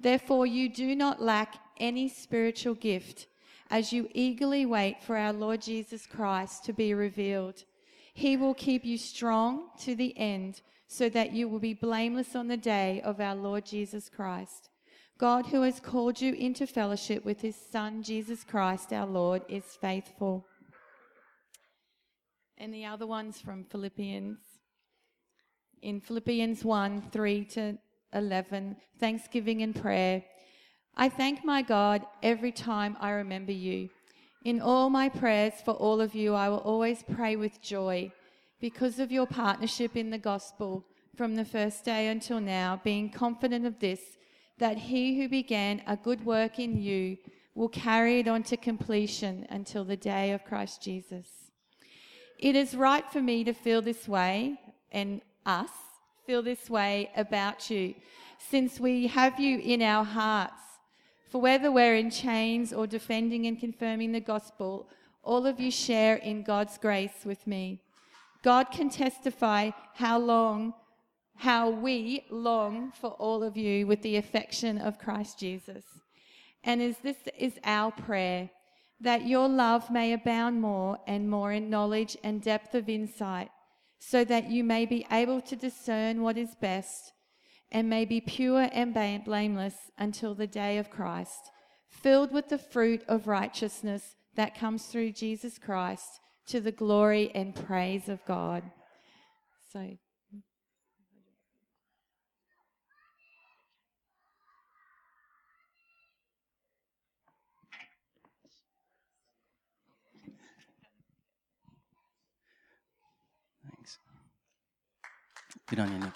[0.00, 3.26] Therefore, you do not lack any spiritual gift
[3.70, 7.64] as you eagerly wait for our Lord Jesus Christ to be revealed.
[8.12, 12.48] He will keep you strong to the end so that you will be blameless on
[12.48, 14.68] the day of our Lord Jesus Christ.
[15.18, 19.64] God, who has called you into fellowship with his Son, Jesus Christ, our Lord, is
[19.64, 20.46] faithful.
[22.58, 24.38] And the other one's from Philippians.
[25.82, 27.78] In Philippians 1 3 to
[28.12, 30.22] 11, thanksgiving and prayer.
[31.00, 33.88] I thank my God every time I remember you.
[34.44, 38.12] In all my prayers for all of you, I will always pray with joy
[38.60, 40.84] because of your partnership in the gospel
[41.16, 44.18] from the first day until now, being confident of this,
[44.58, 47.16] that he who began a good work in you
[47.54, 51.28] will carry it on to completion until the day of Christ Jesus.
[52.38, 54.60] It is right for me to feel this way,
[54.92, 55.70] and us
[56.26, 57.94] feel this way about you,
[58.50, 60.60] since we have you in our hearts.
[61.30, 64.88] For whether we're in chains or defending and confirming the gospel,
[65.22, 67.80] all of you share in God's grace with me.
[68.42, 70.74] God can testify how long,
[71.36, 75.84] how we long for all of you with the affection of Christ Jesus.
[76.64, 78.50] And as this is our prayer,
[79.00, 83.50] that your love may abound more and more in knowledge and depth of insight,
[84.00, 87.12] so that you may be able to discern what is best
[87.72, 91.50] and may be pure and blameless until the day of Christ,
[91.88, 97.54] filled with the fruit of righteousness that comes through Jesus Christ to the glory and
[97.54, 98.62] praise of God.
[99.72, 99.78] So.
[99.78, 100.38] Hmm.
[113.64, 113.98] Thanks.
[115.68, 116.12] Good on you, Nick.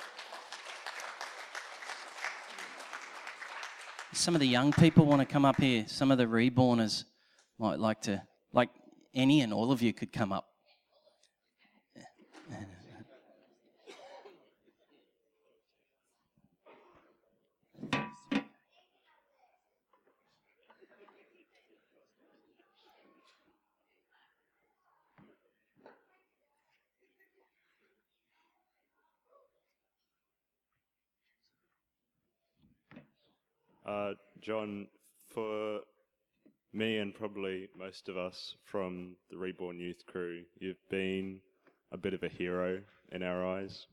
[4.14, 5.86] Some of the young people want to come up here.
[5.88, 7.04] Some of the reborners
[7.58, 8.22] might like to,
[8.52, 8.70] like
[9.12, 10.46] any and all of you could come up.
[33.94, 34.88] Uh, John,
[35.32, 35.78] for
[36.72, 41.38] me and probably most of us from the Reborn Youth crew, you've been
[41.92, 42.80] a bit of a hero
[43.12, 43.86] in our eyes.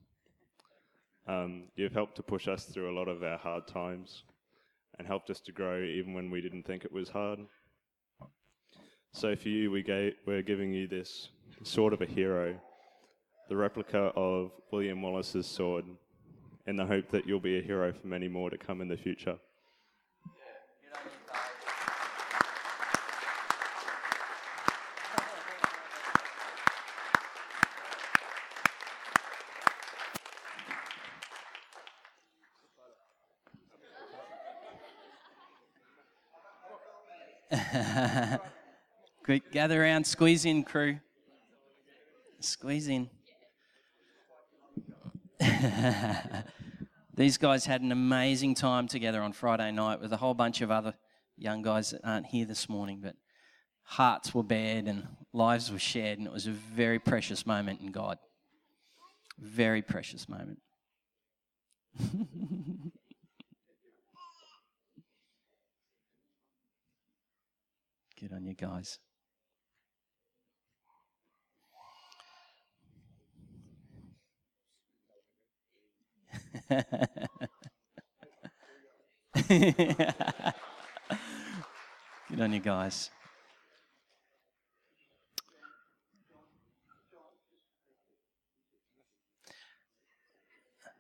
[1.28, 4.24] Um, you've helped to push us through a lot of our hard times
[4.98, 7.42] and helped us to grow even when we didn't think it was hard.
[9.12, 11.30] So for you, we gave, we're giving you this
[11.62, 12.60] sword of a hero,
[13.50, 15.86] the replica of William Wallace's sword,
[16.66, 18.98] in the hope that you'll be a hero for many more to come in the
[18.98, 19.38] future.
[39.24, 41.00] Quick, gather around, squeeze in, crew.
[42.40, 43.10] Squeeze in.
[47.14, 50.72] These guys had an amazing time together on Friday night with a whole bunch of
[50.72, 50.94] other
[51.38, 53.16] young guys that aren't here this morning, but
[53.84, 57.92] hearts were bared and lives were shared, and it was a very precious moment in
[57.92, 58.18] God.
[59.38, 60.60] Very precious moment.
[68.22, 69.00] Good on you guys.
[79.50, 80.54] Good
[82.40, 83.10] on you guys.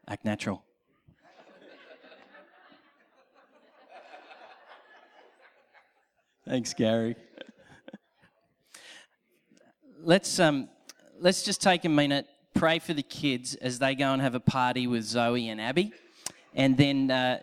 [0.07, 0.63] Act natural.
[6.47, 7.15] Thanks, Gary.
[10.01, 10.69] let's um,
[11.19, 12.25] let's just take a minute,
[12.55, 15.93] pray for the kids as they go and have a party with Zoe and Abby,
[16.55, 17.41] and then uh,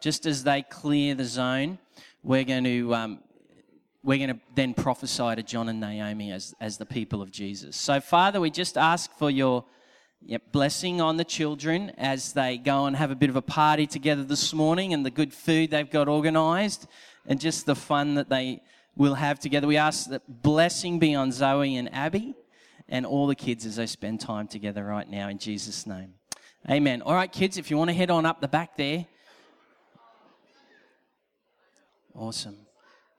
[0.00, 1.78] just as they clear the zone,
[2.24, 3.20] we're going to um,
[4.02, 7.76] we're going to then prophesy to John and Naomi as as the people of Jesus.
[7.76, 9.64] So, Father, we just ask for your
[10.22, 13.86] Yep, blessing on the children as they go and have a bit of a party
[13.86, 16.86] together this morning and the good food they've got organized
[17.30, 18.60] and just the fun that they
[18.96, 19.66] will have together.
[19.66, 22.34] We ask that blessing be on Zoe and Abby
[22.88, 26.12] and all the kids as they spend time together right now in Jesus' name.
[26.68, 27.00] Amen.
[27.00, 29.06] All right, kids, if you want to head on up the back there.
[32.14, 32.56] Awesome.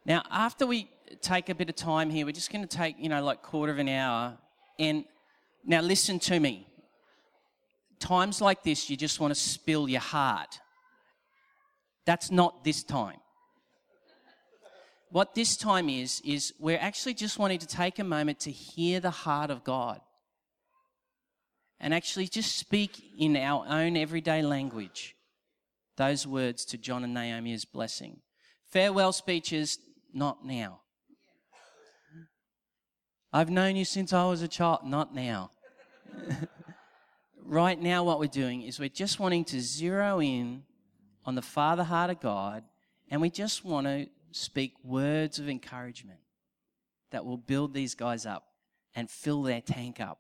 [0.06, 0.92] Now, after we
[1.22, 3.72] take a bit of time here, we're just going to take, you know, like quarter
[3.72, 4.38] of an hour.
[4.78, 5.06] And
[5.66, 6.68] now listen to me
[7.98, 10.60] times like this, you just want to spill your heart.
[12.06, 13.18] That's not this time.
[15.12, 19.02] What this time is, is we're actually just wanting to take a moment to hear
[19.02, 20.00] the heart of God
[21.82, 25.16] and actually just speak in our own everyday language
[25.98, 28.22] those words to John and Naomi as blessing.
[28.70, 29.78] Farewell speeches,
[30.14, 30.80] not now.
[33.34, 35.52] I've known you since I was a child, not now.
[37.44, 40.64] right now, what we're doing is we're just wanting to zero in
[41.26, 42.64] on the Father heart of God,
[43.10, 46.20] and we just want to speak words of encouragement
[47.12, 48.46] that will build these guys up
[48.96, 50.20] and fill their tank up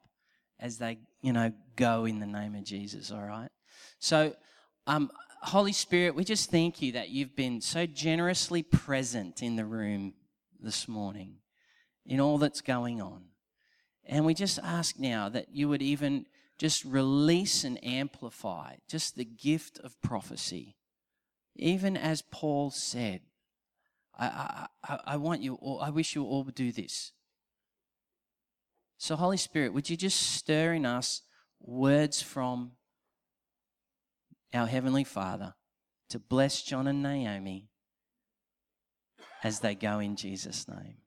[0.59, 3.49] as they, you know, go in the name of Jesus, all right?
[3.99, 4.34] So,
[4.88, 9.66] um, Holy Spirit, we just thank you that you've been so generously present in the
[9.66, 10.14] room
[10.59, 11.38] this morning
[12.05, 13.24] in all that's going on.
[14.05, 16.26] And we just ask now that you would even
[16.57, 20.76] just release and amplify just the gift of prophecy.
[21.55, 23.22] Even as Paul said,
[24.22, 27.11] I, I, I want you all, I wish you all would do this.
[28.97, 31.24] So, Holy Spirit, would you just stir in us
[31.59, 32.74] words from
[34.53, 35.55] our Heavenly Father
[36.09, 37.69] to bless John and Naomi
[39.43, 40.97] as they go in Jesus' name?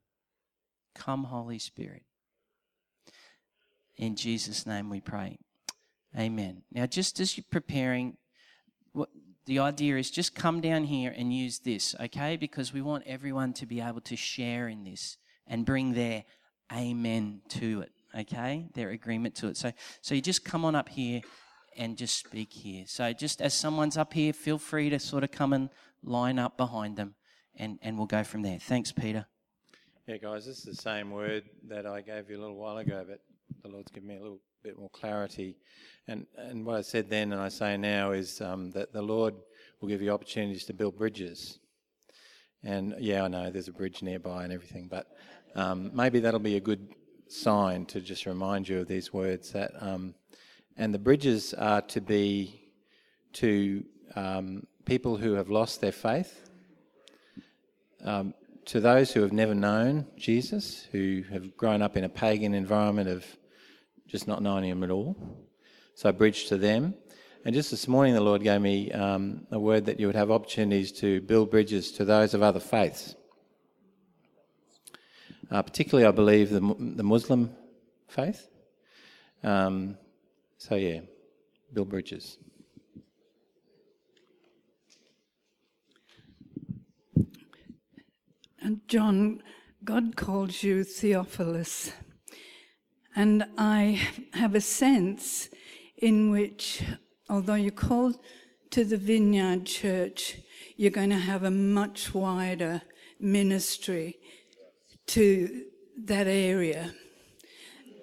[0.97, 2.03] Come, Holy Spirit.
[3.97, 5.39] In Jesus' name we pray.
[6.19, 6.63] Amen.
[6.73, 8.17] Now, just as you're preparing,
[9.47, 12.37] the idea is just come down here and use this, okay?
[12.37, 16.25] Because we want everyone to be able to share in this and bring their
[16.73, 18.69] amen to it, okay?
[18.75, 19.57] Their agreement to it.
[19.57, 21.21] So, so you just come on up here
[21.77, 22.85] and just speak here.
[22.87, 25.69] So, just as someone's up here, feel free to sort of come and
[26.03, 27.15] line up behind them,
[27.57, 28.59] and, and we'll go from there.
[28.59, 29.27] Thanks, Peter.
[30.07, 33.05] Yeah, guys, this is the same word that I gave you a little while ago,
[33.09, 33.21] but
[33.63, 35.59] the Lord's given me a little bit more clarity.
[36.09, 39.35] And, and what I said then and I say now is um, that the Lord
[39.79, 41.59] will give you opportunities to build bridges.
[42.63, 45.09] And yeah, I know there's a bridge nearby and everything, but
[45.55, 46.95] um, maybe that'll be a good
[47.29, 49.53] sign to just remind you of these words.
[49.53, 50.15] That um,
[50.79, 52.63] and the bridges are to be
[53.35, 53.85] to
[54.17, 56.49] um, people who have lost their faith,
[58.03, 58.33] um,
[58.65, 63.11] to those who have never known Jesus, who have grown up in a pagan environment
[63.11, 63.27] of
[64.07, 65.17] just not knowing Him at all.
[65.95, 66.95] So I bridged to them.
[67.45, 70.31] And just this morning, the Lord gave me um, a word that you would have
[70.31, 73.15] opportunities to build bridges to those of other faiths.
[75.51, 77.55] Uh, particularly, I believe, the, the Muslim
[78.09, 78.49] faith.
[79.43, 79.99] Um,
[80.57, 81.01] so, yeah,
[81.73, 82.39] build bridges.
[88.63, 89.43] And John,
[89.85, 91.93] God calls you Theophilus.
[93.17, 94.01] And I
[94.33, 95.49] have a sense
[95.99, 96.83] in which,
[97.31, 98.19] although you're called
[98.71, 100.39] to the Vineyard Church,
[100.77, 102.83] you're going to have a much wider
[103.21, 104.19] ministry
[105.07, 105.65] to
[105.97, 106.93] that area,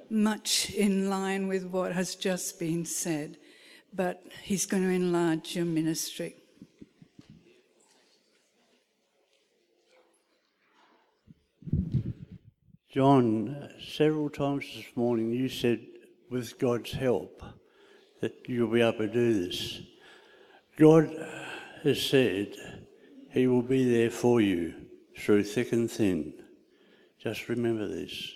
[0.10, 3.38] much in line with what has just been said.
[3.94, 6.41] But He's going to enlarge your ministry.
[12.92, 15.80] John, several times this morning you said,
[16.30, 17.42] with God's help.
[18.20, 19.82] that you'll be able to do this.
[20.78, 21.10] God
[21.84, 22.54] has said
[23.32, 24.74] He will be there for you
[25.18, 26.34] through thick and thin.
[27.18, 28.34] Just remember this.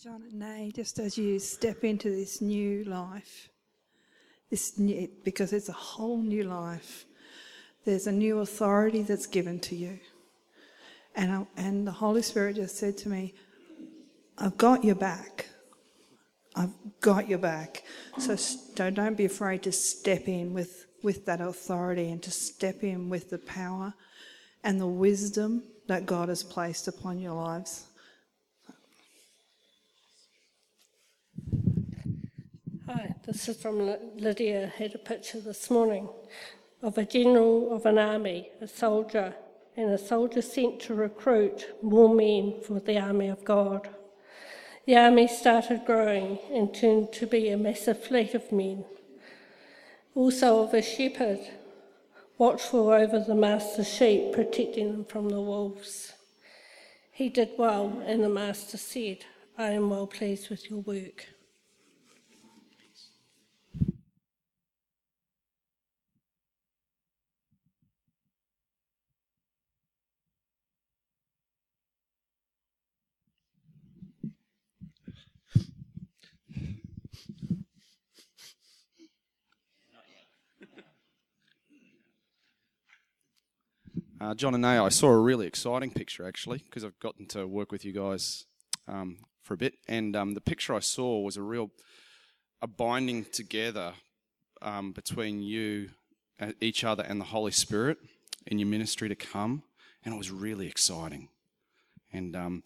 [0.00, 3.48] John and Nay, just as you step into this new life,
[4.50, 7.06] this new, because it's a whole new life,
[7.86, 9.98] there's a new authority that's given to you.
[11.14, 13.32] And, I, and the Holy Spirit just said to me,
[14.36, 15.46] I've got your back.
[16.56, 17.84] I've got your back.
[18.18, 18.36] So
[18.74, 23.08] don't, don't be afraid to step in with, with that authority and to step in
[23.08, 23.94] with the power
[24.64, 27.86] and the wisdom that God has placed upon your lives.
[32.88, 34.72] Hi, this is from Lydia.
[34.76, 36.08] Had a picture this morning
[36.86, 39.34] of a general of an army, a soldier,
[39.76, 43.88] and a soldier sent to recruit more men for the army of God.
[44.86, 48.84] The army started growing and turned to be a massive fleet of men.
[50.14, 51.40] Also, of a shepherd,
[52.38, 56.12] watchful over the master's sheep, protecting them from the wolves.
[57.10, 59.24] He did well, and the master said,
[59.58, 61.26] I am well pleased with your work.
[84.18, 87.70] Uh, John and I saw a really exciting picture actually because I've gotten to work
[87.70, 88.46] with you guys
[88.88, 91.70] um, for a bit, and um, the picture I saw was a real
[92.62, 93.92] a binding together
[94.62, 95.90] um, between you,
[96.40, 97.98] uh, each other, and the Holy Spirit
[98.46, 99.64] in your ministry to come,
[100.02, 101.28] and it was really exciting,
[102.10, 102.62] and um,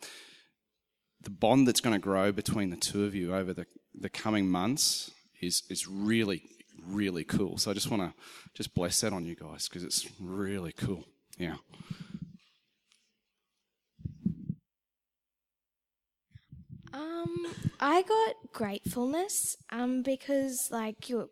[1.21, 4.49] the bond that's going to grow between the two of you over the the coming
[4.49, 6.45] months is is really
[6.87, 7.59] really cool.
[7.59, 8.15] So I just want to
[8.55, 11.05] just bless that on you guys because it's really cool.
[11.41, 11.57] Yeah.
[16.93, 17.47] Um,
[17.81, 19.57] I got gratefulness.
[19.71, 21.31] Um, because like you,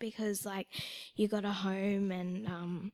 [0.00, 0.68] because like
[1.16, 2.92] you got a home and um,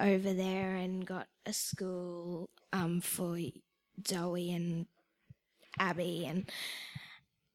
[0.00, 3.38] over there and got a school um for
[4.06, 4.86] Zoe and
[5.78, 6.50] Abby and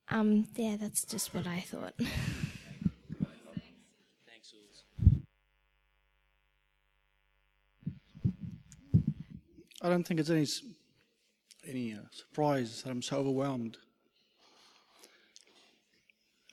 [0.10, 1.94] um yeah, that's just what I thought.
[9.82, 10.46] I don't think it's any
[11.68, 13.78] any uh, surprise that I'm so overwhelmed.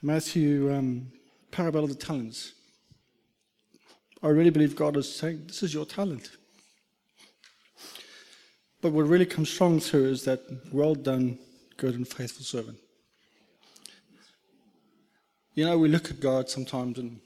[0.00, 1.10] Matthew, um,
[1.50, 2.52] parable of the talents.
[4.22, 6.30] I really believe God is saying, "This is your talent."
[8.80, 11.38] But what really comes strong through is that, "Well done,
[11.76, 12.78] good and faithful servant."
[15.54, 17.20] You know, we look at God sometimes and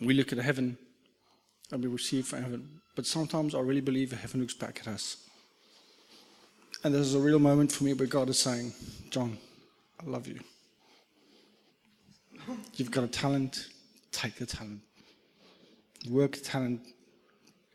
[0.00, 0.78] we look at heaven
[1.72, 2.80] and we receive from heaven.
[2.94, 5.16] But sometimes I really believe heaven looks back at us.
[6.84, 8.72] And this is a real moment for me where God is saying,
[9.08, 9.38] John,
[10.04, 10.40] I love you.
[12.74, 13.68] You've got a talent,
[14.10, 14.80] take the talent.
[16.10, 16.80] Work the talent,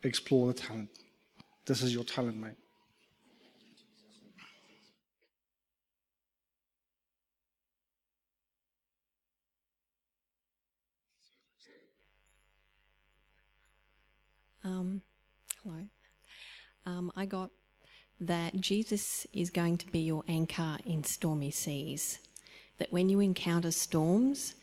[0.03, 0.89] explore the talent.
[1.65, 2.51] This is your talent, mate.
[14.65, 15.01] Um,
[15.63, 15.87] hello.
[16.85, 17.51] Um, I got
[18.19, 22.19] that Jesus is going to be your anchor in stormy seas.
[22.79, 24.55] That when you encounter storms,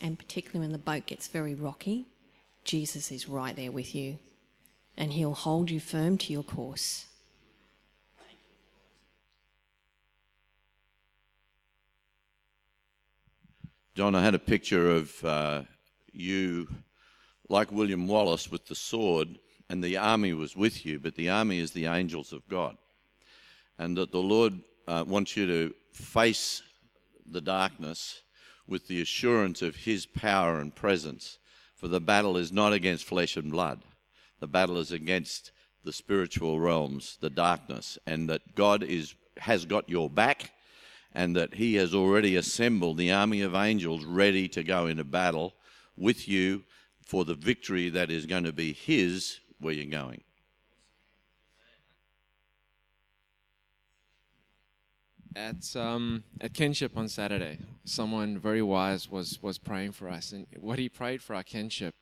[0.00, 2.06] and particularly when the boat gets very rocky,
[2.64, 4.18] Jesus is right there with you
[4.96, 7.06] and he'll hold you firm to your course.
[13.94, 15.62] John, I had a picture of uh,
[16.12, 16.68] you,
[17.48, 19.38] like William Wallace, with the sword,
[19.68, 22.76] and the army was with you, but the army is the angels of God.
[23.78, 26.62] And that the Lord uh, wants you to face
[27.26, 28.22] the darkness
[28.66, 31.38] with the assurance of His power and presence.
[31.74, 33.82] For the battle is not against flesh and blood,
[34.40, 35.52] the battle is against
[35.84, 40.50] the spiritual realms, the darkness, and that God is, has got your back
[41.16, 45.54] and that he has already assembled the army of angels ready to go into battle
[45.96, 46.62] with you
[47.00, 50.22] for the victory that is going to be his where you're going.
[55.34, 60.46] At um, at kinship on Saturday, someone very wise was was praying for us, and
[60.58, 61.94] what he prayed for our kinship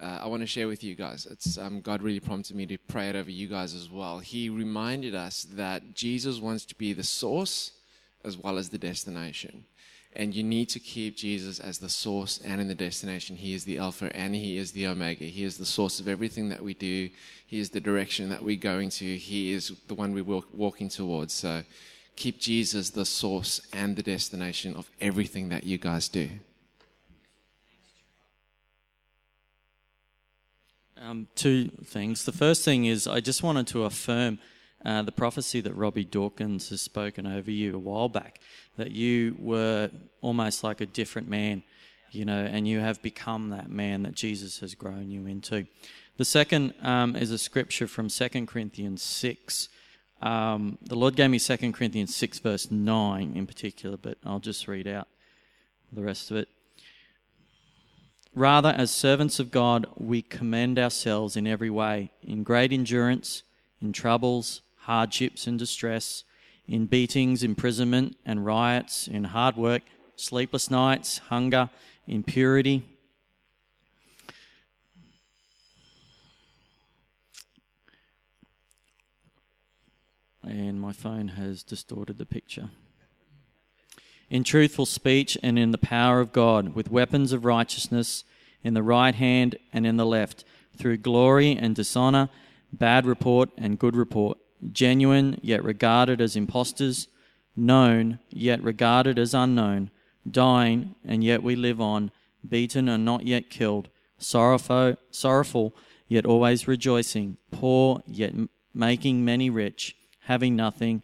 [0.00, 1.26] uh, I want to share with you guys.
[1.28, 4.20] It's um, God really prompted me to pray it over you guys as well.
[4.20, 7.72] He reminded us that Jesus wants to be the source
[8.24, 9.64] as well as the destination.
[10.18, 13.36] And you need to keep Jesus as the source and in the destination.
[13.36, 15.24] He is the Alpha and He is the Omega.
[15.24, 17.08] He is the source of everything that we do.
[17.46, 19.16] He is the direction that we're going to.
[19.16, 21.32] He is the one we're walk, walking towards.
[21.34, 21.62] So
[22.16, 26.28] keep Jesus the source and the destination of everything that you guys do.
[31.00, 32.24] Um, two things.
[32.24, 34.40] The first thing is I just wanted to affirm
[34.84, 38.40] uh, the prophecy that Robby Dawkins has spoken over you a while back
[38.76, 41.62] that you were almost like a different man,
[42.12, 45.66] you know, and you have become that man that Jesus has grown you into.
[46.16, 49.68] The second um, is a scripture from 2 Corinthians 6.
[50.22, 54.68] Um, the Lord gave me 2 Corinthians 6, verse 9 in particular, but I'll just
[54.68, 55.08] read out
[55.92, 56.48] the rest of it.
[58.34, 63.42] Rather, as servants of God, we commend ourselves in every way, in great endurance,
[63.80, 66.24] in troubles, hardships, and distress,
[66.66, 69.82] in beatings, imprisonment, and riots, in hard work,
[70.16, 71.68] sleepless nights, hunger,
[72.06, 72.82] impurity.
[80.42, 82.70] And my phone has distorted the picture
[84.30, 88.24] in truthful speech and in the power of God, with weapons of righteousness
[88.62, 90.44] in the right hand and in the left,
[90.76, 92.28] through glory and dishonor,
[92.72, 94.38] bad report and good report,
[94.72, 97.08] genuine yet regarded as impostors,
[97.56, 99.90] known yet regarded as unknown,
[100.28, 102.10] dying and yet we live on,
[102.46, 103.88] beaten and not yet killed,
[104.18, 105.74] sorrowful, sorrowful
[106.08, 108.32] yet always rejoicing, poor yet
[108.74, 111.02] making many rich, having nothing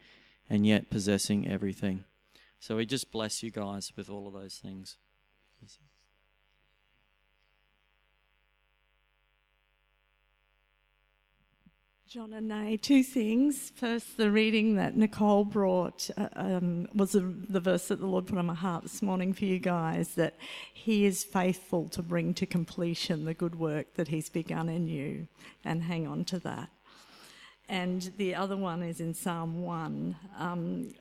[0.49, 2.05] and yet possessing everything.
[2.59, 4.97] So we just bless you guys with all of those things.
[12.15, 13.73] John and Nay, two things.
[13.75, 18.29] First, the reading that Nicole brought uh, um, was a, the verse that the Lord
[18.29, 20.37] put on my heart this morning for you guys that
[20.73, 25.27] He is faithful to bring to completion the good work that He's begun in you,
[25.65, 26.69] and hang on to that.
[27.69, 30.95] And the other one is in Psalm 1, um,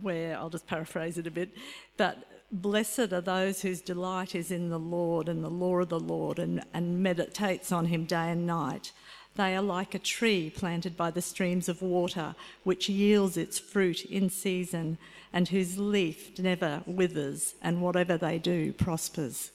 [0.00, 1.50] where I'll just paraphrase it a bit,
[1.98, 6.00] but blessed are those whose delight is in the Lord and the law of the
[6.00, 8.92] Lord and, and meditates on Him day and night.
[9.36, 14.04] They are like a tree planted by the streams of water, which yields its fruit
[14.04, 14.96] in season,
[15.32, 19.50] and whose leaf never withers, and whatever they do prospers.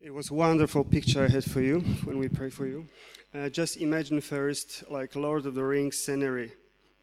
[0.00, 2.86] It was a wonderful picture I had for you when we pray for you.
[3.34, 6.52] Uh, just imagine first, like Lord of the Rings scenery,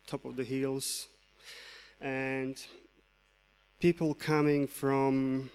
[0.07, 1.07] top of the hills,
[2.01, 2.57] and
[3.79, 5.49] people coming from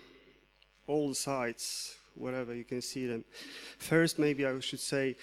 [0.86, 3.24] all sides, wherever you can see them.
[3.78, 5.16] First, maybe I should say,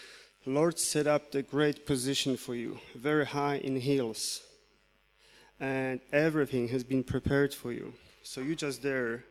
[0.46, 4.42] Lord set up the great position for you, very high in hills,
[5.60, 7.94] and everything has been prepared for you.
[8.24, 9.26] So you're just there,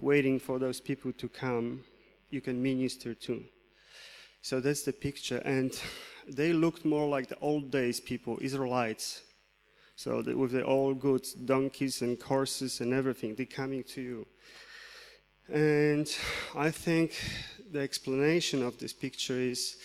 [0.00, 1.84] waiting for those people to come.
[2.30, 3.44] You can minister to.
[4.42, 5.78] So that's the picture, and
[6.26, 9.22] they looked more like the old days people, Israelites
[9.96, 14.26] so with the all goods, donkeys and horses and everything, they're coming to you.
[15.52, 16.10] And
[16.54, 17.14] I think
[17.70, 19.76] the explanation of this picture is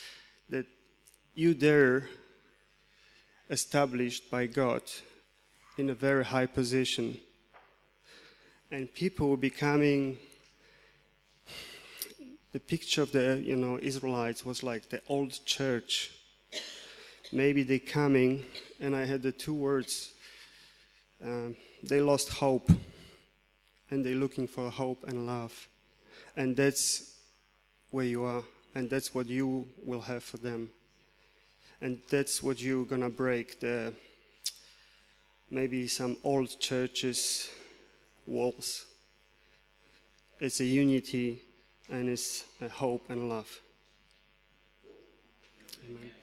[0.50, 0.66] that
[1.36, 2.10] you there
[3.50, 4.84] established by God
[5.78, 7.18] in a very high position.
[8.72, 10.18] And people becoming
[12.52, 16.12] the picture of the you know Israelites was like the old church
[17.32, 18.46] maybe they're coming,
[18.80, 20.12] and I had the two words.
[21.24, 22.70] Um, they lost hope,
[23.90, 25.68] and they're looking for hope and love,
[26.36, 27.16] and that's
[27.92, 28.44] where you are,
[28.76, 30.70] and that's what you will have for them,
[31.82, 33.94] and that's what you're gonna break the
[35.52, 37.50] maybe some old churches
[38.28, 38.86] walls.
[40.40, 41.42] It's a unity,
[41.90, 43.60] and it's a hope and love.
[45.84, 46.19] Amen.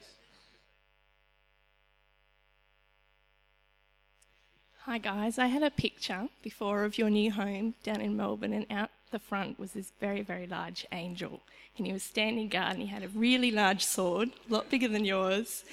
[4.87, 8.65] Hi guys, I had a picture before of your new home down in Melbourne, and
[8.71, 11.41] out the front was this very, very large angel.
[11.77, 14.87] And he was standing guard and he had a really large sword, a lot bigger
[14.87, 15.65] than yours.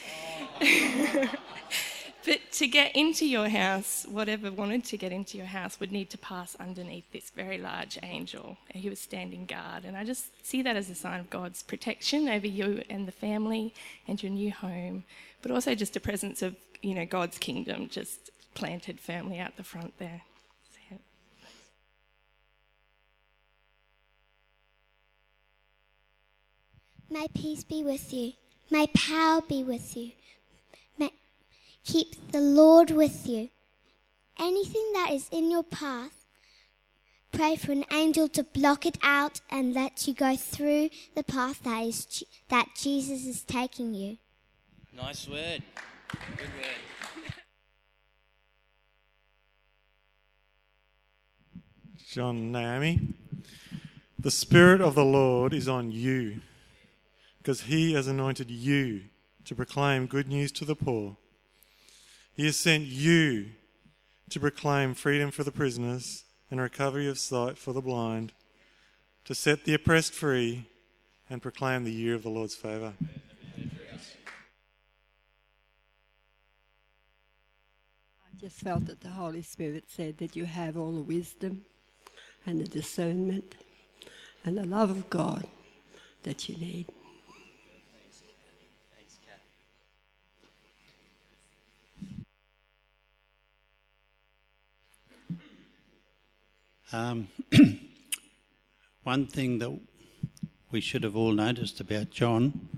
[2.26, 6.10] but to get into your house, whatever wanted to get into your house would need
[6.10, 8.56] to pass underneath this very large angel.
[8.72, 9.84] And he was standing guard.
[9.84, 13.12] And I just see that as a sign of God's protection over you and the
[13.12, 13.74] family
[14.08, 15.04] and your new home,
[15.40, 19.64] but also just a presence of, you know, God's kingdom just planted firmly out the
[19.64, 20.22] front there.
[27.14, 28.32] May peace be with you.
[28.70, 30.10] May power be with you.
[30.98, 31.12] May
[31.84, 33.50] keep the Lord with you.
[34.36, 36.26] Anything that is in your path,
[37.30, 41.62] pray for an angel to block it out and let you go through the path
[41.62, 44.18] that is that Jesus is taking you.
[44.92, 45.62] Nice word.
[46.36, 46.93] Good word.
[52.14, 53.08] John Naomi.
[54.16, 56.42] The Spirit of the Lord is on you
[57.38, 59.06] because He has anointed you
[59.46, 61.16] to proclaim good news to the poor.
[62.32, 63.46] He has sent you
[64.30, 68.32] to proclaim freedom for the prisoners and recovery of sight for the blind,
[69.24, 70.68] to set the oppressed free,
[71.28, 72.92] and proclaim the year of the Lord's favour.
[78.30, 81.64] I just felt that the Holy Spirit said that you have all the wisdom
[82.46, 83.54] and the discernment
[84.44, 85.46] and the love of God
[86.24, 86.86] that you need.
[96.92, 97.26] Um,
[99.02, 99.76] one thing that
[100.70, 102.68] we should have all noticed about John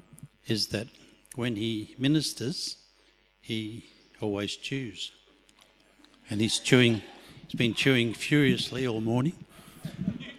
[0.46, 0.88] is that
[1.34, 2.76] when he ministers,
[3.42, 3.84] he
[4.22, 5.12] always chews.
[6.30, 7.02] And he's chewing,
[7.46, 9.34] he's been chewing furiously all morning.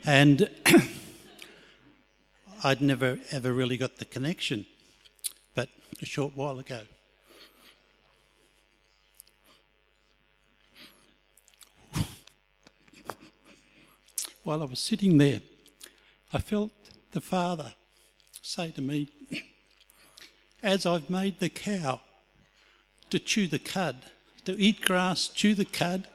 [0.06, 0.50] And
[2.64, 4.66] I'd never ever really got the connection.
[5.54, 5.70] But
[6.02, 6.82] a short while ago,
[14.44, 15.42] while I was sitting there,
[16.34, 16.72] I felt
[17.12, 17.74] the Father
[18.42, 19.10] say to me,
[20.64, 22.02] As I've made the cow
[23.10, 23.98] to chew the cud,
[24.46, 26.08] to eat grass, chew the cud,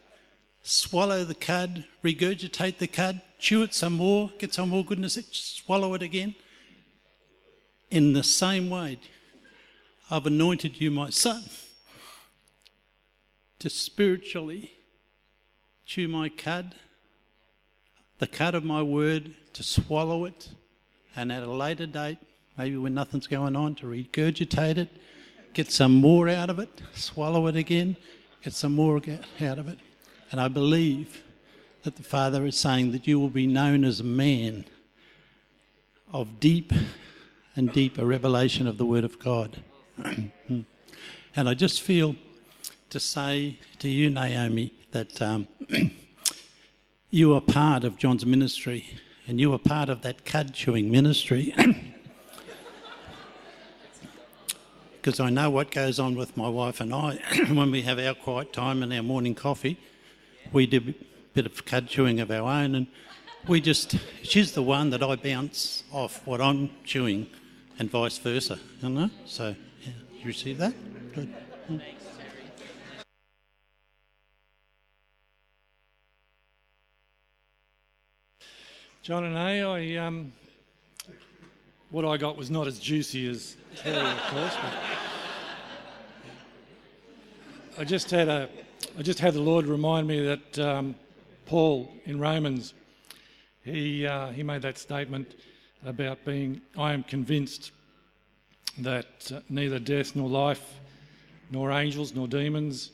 [0.63, 5.95] swallow the cud, regurgitate the cud, chew it some more, get some more goodness, swallow
[5.95, 6.35] it again.
[7.91, 8.99] In the same way,
[10.11, 11.45] I've anointed you, my son,
[13.59, 14.73] to spiritually
[15.85, 16.75] chew my cud,
[18.19, 20.49] the cud of my word, to swallow it,
[21.17, 22.19] and at a later date,
[22.57, 24.89] maybe when nothing's going on, to regurgitate it,
[25.53, 27.97] get some more out of it, swallow it again,
[28.43, 29.79] get some more out of it.
[30.33, 31.23] And I believe
[31.83, 34.65] that the Father is saying that you will be known as a man
[36.11, 36.73] of deep
[37.55, 39.63] and deeper revelation of the Word of God.
[40.03, 40.65] and
[41.37, 42.17] I just feel
[42.89, 45.49] to say to you, Naomi, that um,
[47.11, 48.87] you are part of John's ministry
[49.27, 51.55] and you are part of that cud chewing ministry.
[54.93, 57.17] Because I know what goes on with my wife and I
[57.53, 59.77] when we have our quiet time and our morning coffee.
[60.53, 60.95] We do a
[61.33, 62.87] bit of cud chewing of our own, and
[63.49, 67.27] we just, she's the one that I bounce off what I'm chewing,
[67.79, 69.11] and vice versa, you know?
[69.25, 70.75] So, yeah, you receive that?
[71.15, 71.33] Good.
[79.03, 80.33] John and A, I, um,
[81.91, 84.57] what I got was not as juicy as Terry, of course.
[87.79, 88.49] I just had a,
[88.99, 90.95] I just had the Lord remind me that um,
[91.47, 92.75] Paul in Romans,
[93.65, 95.35] he uh, he made that statement
[95.85, 97.73] about being, I am convinced
[98.79, 100.79] that uh, neither death nor life,
[101.51, 102.91] nor angels nor demons,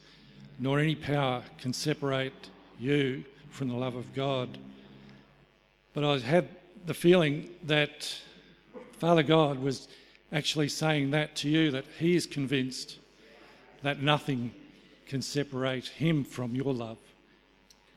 [0.58, 4.58] nor any power can separate you from the love of God.
[5.94, 6.48] But I had
[6.86, 8.14] the feeling that
[8.92, 9.88] Father God was
[10.32, 12.98] actually saying that to you, that He is convinced
[13.82, 14.52] that nothing
[15.08, 16.98] can separate Him from your love.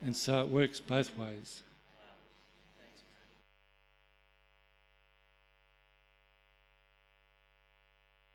[0.04, 1.62] And so it works both ways.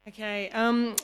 [0.09, 0.95] Okay, um,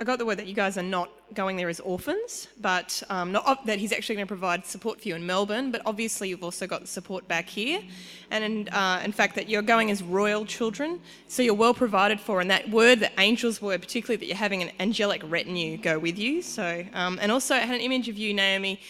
[0.00, 3.30] I got the word that you guys are not going there as orphans, but um,
[3.30, 5.70] not that he's actually going to provide support for you in Melbourne.
[5.70, 7.82] But obviously, you've also got support back here,
[8.30, 12.20] and in, uh, in fact, that you're going as royal children, so you're well provided
[12.20, 12.40] for.
[12.40, 16.18] And that word, the angel's word, particularly that you're having an angelic retinue go with
[16.18, 16.42] you.
[16.42, 18.80] So, um, and also, I had an image of you, Naomi,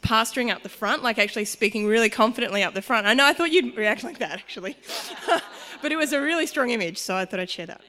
[0.00, 3.06] pastoring up the front, like actually speaking really confidently up the front.
[3.06, 4.76] I know I thought you'd react like that actually,
[5.82, 7.82] but it was a really strong image, so I thought I'd share that.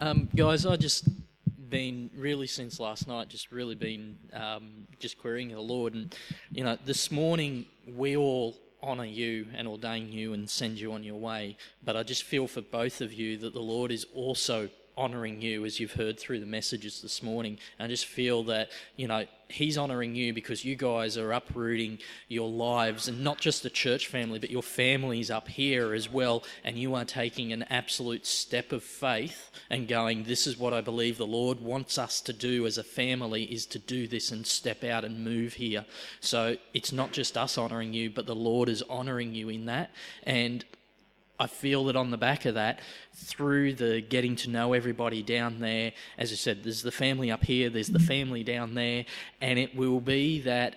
[0.00, 1.08] Um, guys, I just
[1.70, 6.14] been really since last night, just really been um, just querying the Lord, and
[6.52, 11.02] you know, this morning we all honour you and ordain you and send you on
[11.02, 11.56] your way.
[11.82, 14.68] But I just feel for both of you that the Lord is also
[14.98, 17.58] honouring you, as you've heard through the messages this morning.
[17.78, 22.00] And I just feel that, you know, He's honouring you because you guys are uprooting
[22.28, 26.44] your lives and not just the church family, but your families up here as well.
[26.64, 30.82] And you are taking an absolute step of faith and going, This is what I
[30.82, 34.46] believe the Lord wants us to do as a family is to do this and
[34.46, 35.86] step out and move here.
[36.20, 39.90] So it's not just us honouring you, but the Lord is honouring you in that.
[40.24, 40.64] And
[41.40, 42.80] I feel that on the back of that,
[43.14, 47.44] through the getting to know everybody down there, as I said, there's the family up
[47.44, 49.04] here, there's the family down there,
[49.40, 50.76] and it will be that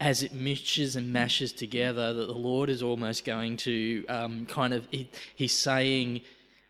[0.00, 4.74] as it mixes and mashes together, that the Lord is almost going to um, kind
[4.74, 6.22] of, he, He's saying,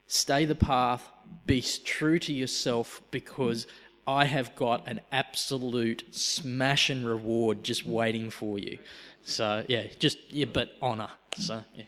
[0.07, 1.09] stay the path,
[1.47, 3.67] be true to yourself, because
[4.07, 8.79] I have got an absolute smash and reward just waiting for you.
[9.25, 11.11] So, yeah, just, yeah, but honour.
[11.39, 11.85] So, yeah.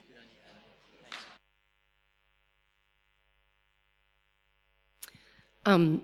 [5.66, 6.02] Um,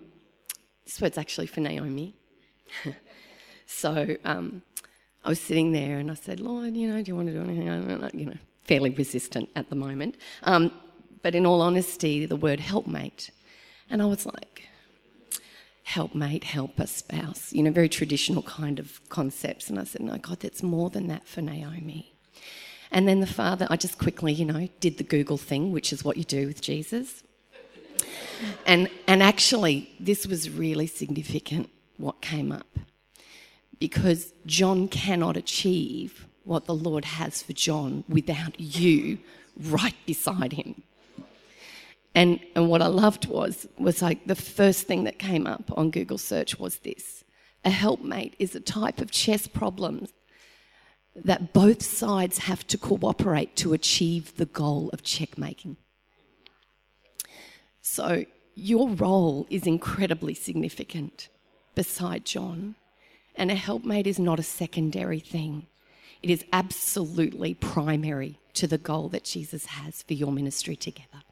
[0.84, 2.14] this word's actually for Naomi.
[3.66, 4.62] so um,
[5.24, 7.42] I was sitting there and I said, Lord, you know, do you want to do
[7.42, 8.10] anything?
[8.18, 10.16] You know, fairly resistant at the moment.
[10.44, 10.72] Um,
[11.22, 13.30] but in all honesty, the word helpmate.
[13.90, 14.68] And I was like,
[15.82, 19.68] helpmate, helper, spouse, you know, very traditional kind of concepts.
[19.68, 22.14] And I said, no, God, that's more than that for Naomi.
[22.92, 26.04] And then the father, I just quickly, you know, did the Google thing, which is
[26.04, 27.22] what you do with Jesus.
[28.66, 32.66] And, and actually, this was really significant what came up
[33.78, 39.18] because John cannot achieve what the Lord has for John without you
[39.56, 40.82] right beside him.
[42.14, 45.90] And, and what I loved was, was like the first thing that came up on
[45.90, 47.24] Google search was this.
[47.64, 50.06] A helpmate is a type of chess problem
[51.14, 55.76] that both sides have to cooperate to achieve the goal of checkmating.
[57.92, 58.24] So
[58.54, 61.28] your role is incredibly significant
[61.74, 62.76] beside John,
[63.34, 65.66] and a helpmate is not a secondary thing.
[66.22, 71.24] It is absolutely primary to the goal that Jesus has for your ministry together.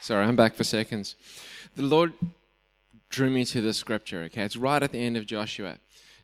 [0.00, 1.14] Sorry, I'm back for seconds.
[1.76, 2.12] The Lord
[3.08, 4.42] drew me to the scripture, okay?
[4.42, 5.78] It's right at the end of Joshua.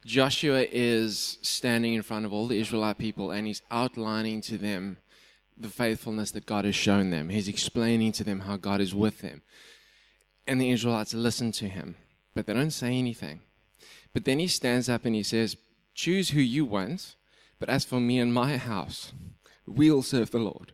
[0.05, 4.99] Joshua is standing in front of all the Israelite people and he's outlining to them
[5.57, 7.29] the faithfulness that God has shown them.
[7.29, 9.43] He's explaining to them how God is with them.
[10.47, 11.97] And the Israelites listen to him,
[12.35, 13.41] but they don't say anything.
[14.15, 15.57] But then he stands up and he says,
[15.95, 17.17] Choose who you want,
[17.59, 19.13] but as for me and my house,
[19.67, 20.73] we'll serve the Lord.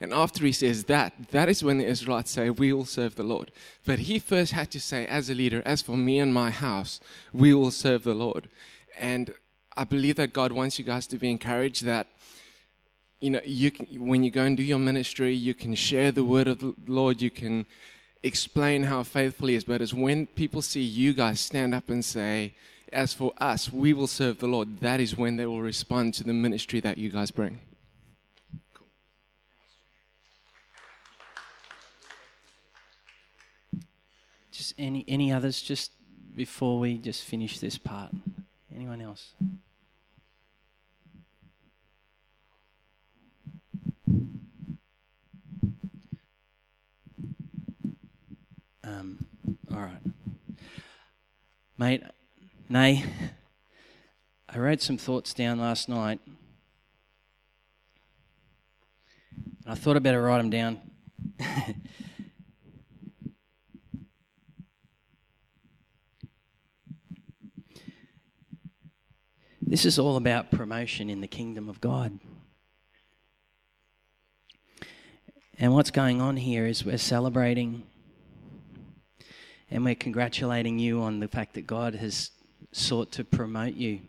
[0.00, 3.22] And after he says that, that is when the Israelites say, We will serve the
[3.22, 3.50] Lord.
[3.86, 7.00] But he first had to say, as a leader, As for me and my house,
[7.32, 8.48] we will serve the Lord.
[8.98, 9.32] And
[9.76, 12.08] I believe that God wants you guys to be encouraged that,
[13.20, 16.24] you know, you can, when you go and do your ministry, you can share the
[16.24, 17.64] word of the Lord, you can
[18.22, 19.64] explain how faithful he is.
[19.64, 22.54] But it's when people see you guys stand up and say,
[22.92, 26.24] As for us, we will serve the Lord, that is when they will respond to
[26.24, 27.60] the ministry that you guys bring.
[34.56, 35.92] Just any any others just
[36.34, 38.10] before we just finish this part?
[38.74, 39.34] Anyone else?
[48.82, 49.26] Um,
[49.70, 50.00] all right.
[51.76, 52.04] Mate,
[52.70, 53.04] Nay,
[54.48, 56.20] I wrote some thoughts down last night.
[59.66, 60.80] I thought I'd better write them down.
[69.68, 72.20] This is all about promotion in the kingdom of God.
[75.58, 77.82] And what's going on here is we're celebrating
[79.68, 82.30] and we're congratulating you on the fact that God has
[82.70, 84.02] sought to promote you.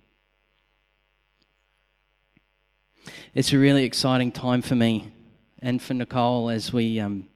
[3.34, 5.12] It's a really exciting time for me
[5.60, 7.28] and for Nicole as we, um,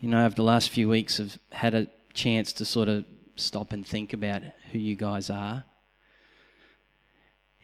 [0.00, 3.04] you know, over the last few weeks have had a chance to sort of
[3.36, 4.42] stop and think about
[4.72, 5.62] who you guys are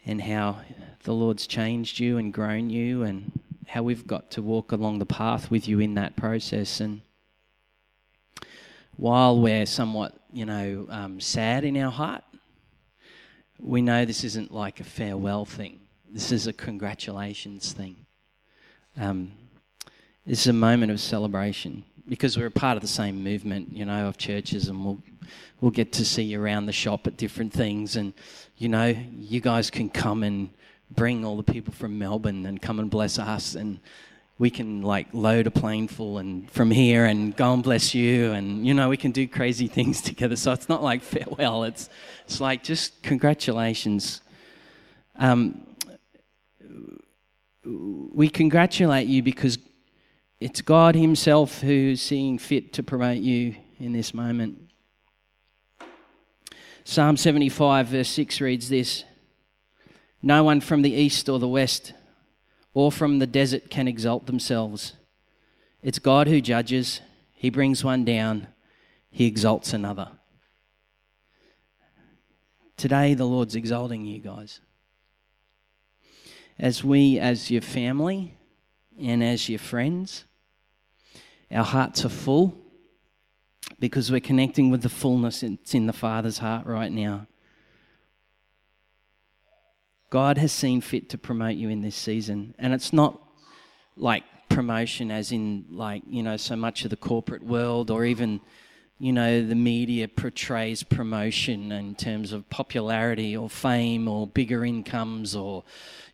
[0.07, 0.61] and how
[1.05, 3.33] the Lord's changed you and grown you, and
[3.67, 6.81] how we've got to walk along the path with you in that process.
[6.81, 7.03] And
[8.97, 12.25] while we're somewhat, you know, um, sad in our heart,
[13.61, 15.81] we know this isn't like a farewell thing.
[16.11, 18.07] This is a congratulations thing.
[18.97, 19.33] Um,
[20.25, 23.85] this is a moment of celebration because we're a part of the same movement, you
[23.85, 24.99] know, of churches, and we'll
[25.61, 28.13] we'll get to see you around the shop at different things, and
[28.57, 30.51] you know, you guys can come and
[30.91, 33.55] bring all the people from Melbourne and come and bless us.
[33.55, 33.79] And
[34.39, 38.33] we can like load a plane full and from here and go and bless you.
[38.33, 40.37] And you know we can do crazy things together.
[40.37, 41.65] So it's not like farewell.
[41.65, 41.89] It's
[42.25, 44.21] it's like just congratulations.
[45.17, 45.63] Um,
[47.65, 49.59] we congratulate you because
[50.41, 54.71] it's God Himself who's seeing fit to promote you in this moment.
[56.85, 59.05] Psalm 75, verse 6 reads this
[60.23, 61.93] No one from the east or the west
[62.73, 64.95] or from the desert can exalt themselves.
[65.83, 67.01] It's God who judges,
[67.35, 68.47] He brings one down,
[69.11, 70.13] He exalts another.
[72.77, 74.61] Today, the Lord's exalting you guys.
[76.61, 78.39] As we, as your family
[79.01, 80.25] and as your friends,
[81.51, 82.57] our hearts are full
[83.79, 87.27] because we're connecting with the fullness that's in the Father's heart right now.
[90.11, 92.55] God has seen fit to promote you in this season.
[92.59, 93.21] And it's not
[93.97, 98.41] like promotion, as in, like, you know, so much of the corporate world or even,
[98.99, 105.37] you know, the media portrays promotion in terms of popularity or fame or bigger incomes
[105.37, 105.65] or,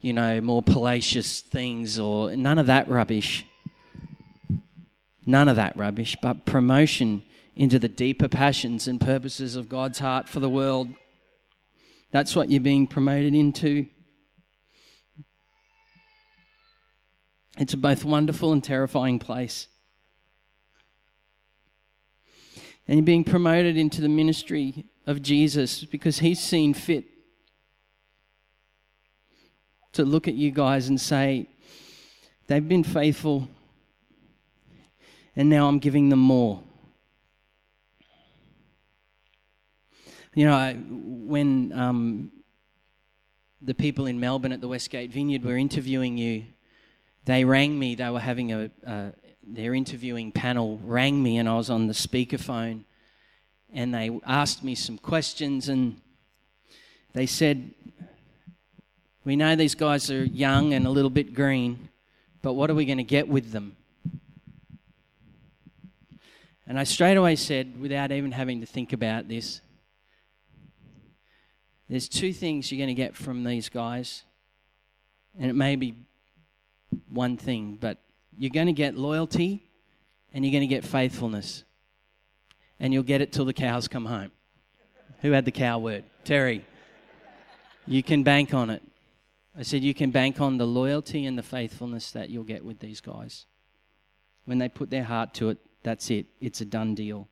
[0.01, 3.47] you know, more palatial things or none of that rubbish.
[5.27, 7.23] None of that rubbish, but promotion
[7.57, 10.89] into the deeper passions and purposes of God's heart for the world.
[12.11, 13.87] That's what you're being promoted into.
[17.57, 19.69] It's a both wonderful and terrifying place.
[22.87, 27.05] And you're being promoted into the ministry of Jesus because he's seen fit
[29.93, 31.49] to look at you guys and say,
[32.49, 33.49] they've been faithful
[35.37, 36.63] and now I'm giving them more.
[40.35, 42.33] You know, when um,
[43.63, 46.45] the people in Melbourne at the Westgate Vineyard were interviewing you,
[47.25, 47.95] they rang me.
[47.95, 49.13] They were having a, a
[49.47, 52.85] their interviewing panel rang me, and I was on the speakerphone,
[53.73, 56.01] and they asked me some questions, and
[57.13, 57.73] they said,
[59.25, 61.91] "We know these guys are young and a little bit green,
[62.43, 63.77] but what are we going to get with them?"
[66.67, 69.61] And I straight away said, without even having to think about this,
[71.89, 74.23] there's two things you're going to get from these guys.
[75.39, 75.95] And it may be
[77.11, 77.99] one thing, but
[78.39, 79.63] you're going to get loyalty
[80.33, 81.65] and you're going to get faithfulness.
[82.81, 84.33] And you'll get it till the cows come home.
[85.21, 86.05] Who had the cow word?
[86.25, 86.65] Terry.
[87.87, 88.83] You can bank on it.
[89.57, 92.81] I said, you can bank on the loyalty and the faithfulness that you'll get with
[92.81, 93.47] these guys.
[94.47, 97.29] When they put their heart to it, that's it, it's a done deal.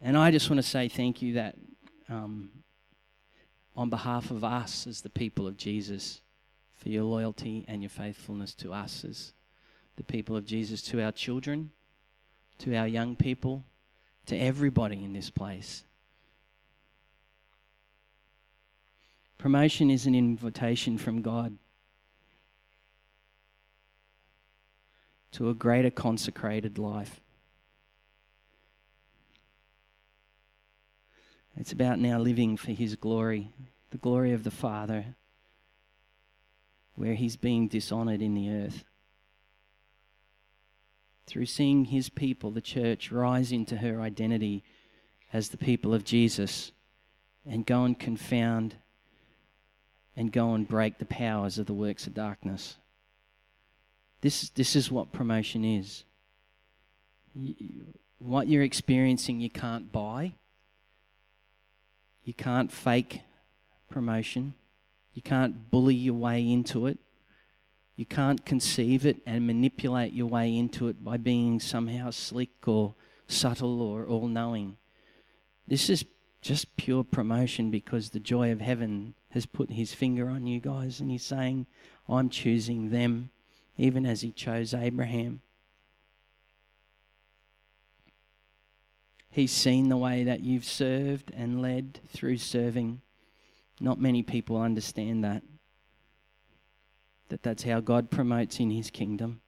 [0.00, 1.56] And I just want to say thank you that
[2.08, 2.50] um,
[3.76, 6.22] on behalf of us as the people of Jesus,
[6.76, 9.32] for your loyalty and your faithfulness to us as
[9.96, 11.70] the people of Jesus, to our children,
[12.58, 13.64] to our young people,
[14.26, 15.84] to everybody in this place.
[19.38, 21.56] Promotion is an invitation from God
[25.32, 27.20] to a greater consecrated life.
[31.56, 33.50] It's about now living for His glory,
[33.90, 35.16] the glory of the Father,
[36.94, 38.84] where He's being dishonored in the earth.
[41.26, 44.64] Through seeing His people, the church, rise into her identity
[45.32, 46.72] as the people of Jesus
[47.46, 48.76] and go and confound
[50.16, 52.76] and go and break the powers of the works of darkness.
[54.22, 56.04] This, this is what promotion is.
[58.18, 60.34] What you're experiencing, you can't buy.
[62.24, 63.22] You can't fake
[63.90, 64.54] promotion.
[65.12, 66.98] You can't bully your way into it.
[67.96, 72.94] You can't conceive it and manipulate your way into it by being somehow slick or
[73.26, 74.76] subtle or all knowing.
[75.66, 76.04] This is
[76.40, 81.00] just pure promotion because the joy of heaven has put his finger on you guys
[81.00, 81.66] and he's saying,
[82.08, 83.30] I'm choosing them,
[83.76, 85.40] even as he chose Abraham.
[89.30, 93.00] He's seen the way that you've served and led through serving.
[93.80, 95.42] Not many people understand that.
[97.30, 99.40] That that's how God promotes in his kingdom.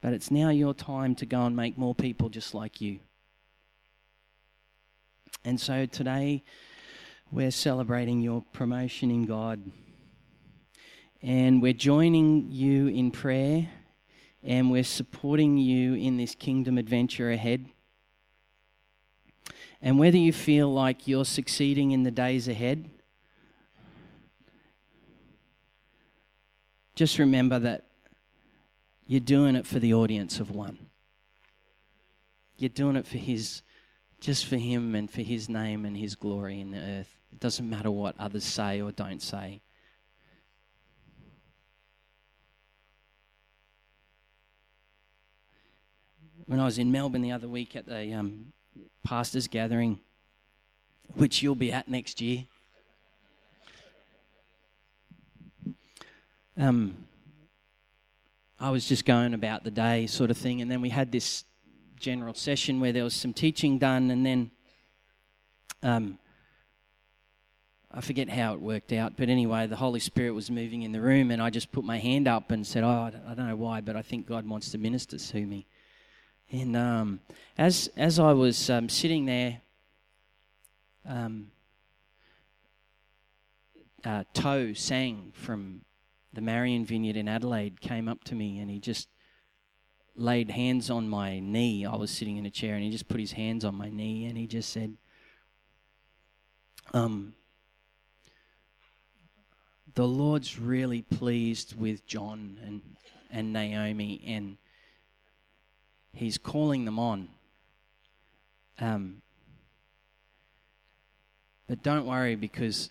[0.00, 3.00] But it's now your time to go and make more people just like you.
[5.44, 6.44] And so today
[7.32, 9.60] we're celebrating your promotion in God.
[11.22, 13.68] And we're joining you in prayer
[14.42, 17.66] and we're supporting you in this kingdom adventure ahead.
[19.82, 22.88] And whether you feel like you're succeeding in the days ahead,
[26.94, 27.84] just remember that
[29.06, 30.78] you're doing it for the audience of one.
[32.56, 33.62] You're doing it for His,
[34.20, 37.14] just for Him and for His name and His glory in the earth.
[37.32, 39.60] It doesn't matter what others say or don't say.
[46.48, 48.54] When I was in Melbourne the other week at the um,
[49.04, 50.00] pastors' gathering,
[51.12, 52.44] which you'll be at next year,
[56.56, 56.96] um,
[58.58, 61.44] I was just going about the day, sort of thing, and then we had this
[62.00, 64.50] general session where there was some teaching done, and then
[65.82, 66.18] um,
[67.92, 71.00] I forget how it worked out, but anyway, the Holy Spirit was moving in the
[71.02, 73.82] room, and I just put my hand up and said, "Oh, I don't know why,
[73.82, 75.66] but I think God wants to minister to me."
[76.50, 77.20] And um,
[77.58, 79.60] as as I was um, sitting there,
[81.06, 81.50] um,
[84.04, 85.82] uh, Toe sang from
[86.32, 89.08] the Marion Vineyard in Adelaide came up to me, and he just
[90.16, 91.84] laid hands on my knee.
[91.84, 94.24] I was sitting in a chair, and he just put his hands on my knee,
[94.24, 94.96] and he just said,
[96.94, 97.34] um,
[99.94, 102.82] the Lord's really pleased with John and,
[103.30, 104.56] and Naomi, and
[106.12, 107.28] He's calling them on.
[108.80, 109.22] Um,
[111.66, 112.90] but don't worry because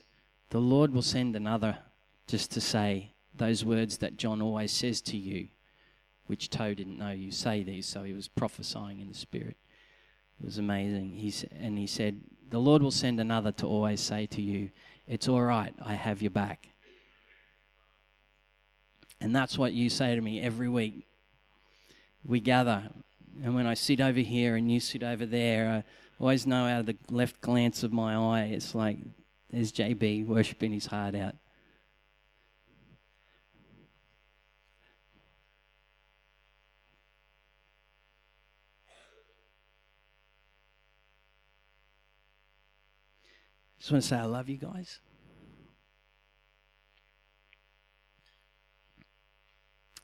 [0.50, 1.80] the Lord will send another
[2.28, 5.48] just to say those words that John always says to you,
[6.28, 9.58] which Toe didn't know you say these, so he was prophesying in the Spirit.
[10.40, 11.12] It was amazing.
[11.12, 14.70] He's, and he said, The Lord will send another to always say to you,
[15.08, 16.70] It's all right, I have your back.
[19.20, 21.08] And that's what you say to me every week.
[22.24, 22.90] We gather,
[23.44, 25.84] and when I sit over here and you sit over there, I
[26.24, 28.98] always know out of the left glance of my eye, it's like
[29.50, 31.36] there's JB worshipping his heart out.
[43.80, 45.00] Just want to say I love you guys.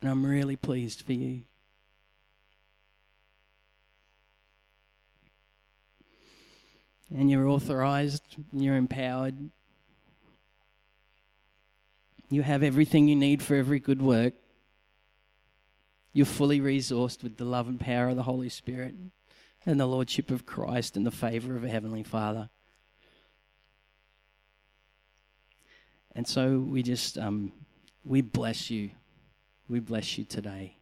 [0.01, 1.43] And I'm really pleased for you.
[7.16, 9.36] And you're authorized, you're empowered.
[12.30, 14.34] You have everything you need for every good work.
[16.11, 18.95] You're fully resourced with the love and power of the Holy Spirit
[19.66, 22.49] and the Lordship of Christ and the favor of a Heavenly Father.
[26.16, 27.51] And so we just, um,
[28.03, 28.91] we bless you.
[29.68, 30.78] We bless you today.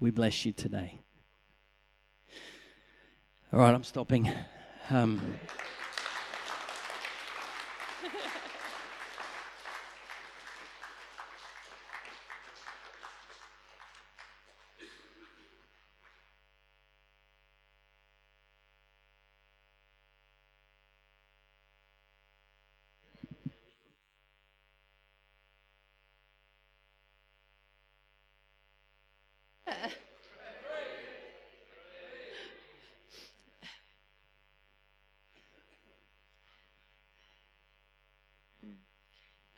[0.00, 1.00] We bless you today.
[3.52, 4.30] All right, I'm stopping.
[4.90, 5.20] Um,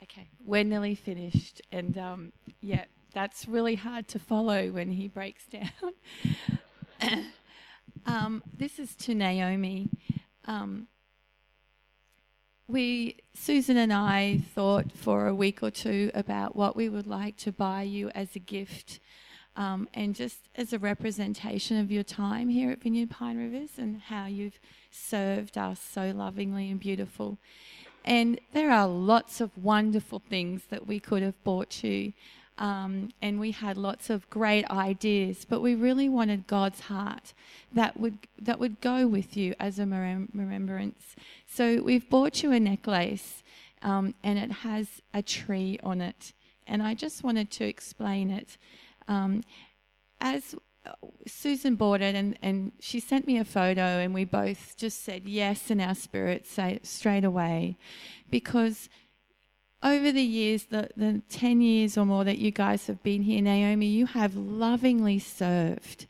[0.02, 0.28] Okay,
[0.58, 7.24] we're nearly finished, and um, yeah, that's really hard to follow when he breaks down.
[8.06, 9.88] um, this is to Naomi.
[10.46, 10.88] Um,
[12.66, 17.36] we, Susan and I, thought for a week or two about what we would like
[17.36, 18.98] to buy you as a gift.
[19.54, 24.00] Um, and just as a representation of your time here at Vineyard Pine Rivers and
[24.00, 24.58] how you've
[24.90, 27.38] served us so lovingly and beautiful.
[28.08, 32.14] And there are lots of wonderful things that we could have bought you.
[32.56, 37.34] Um, and we had lots of great ideas, but we really wanted God's heart
[37.70, 41.14] that would that would go with you as a remem- remembrance.
[41.46, 43.44] So we've bought you a necklace,
[43.82, 46.32] um, and it has a tree on it.
[46.66, 48.56] And I just wanted to explain it.
[49.06, 49.42] Um,
[50.18, 50.54] as
[51.26, 55.26] Susan bought it and, and she sent me a photo and we both just said
[55.26, 57.76] yes in our spirits straight away.
[58.30, 58.88] Because
[59.82, 63.40] over the years the, the 10 years or more that you guys have been here
[63.40, 66.06] Naomi you have lovingly served.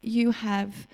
[0.00, 0.86] You have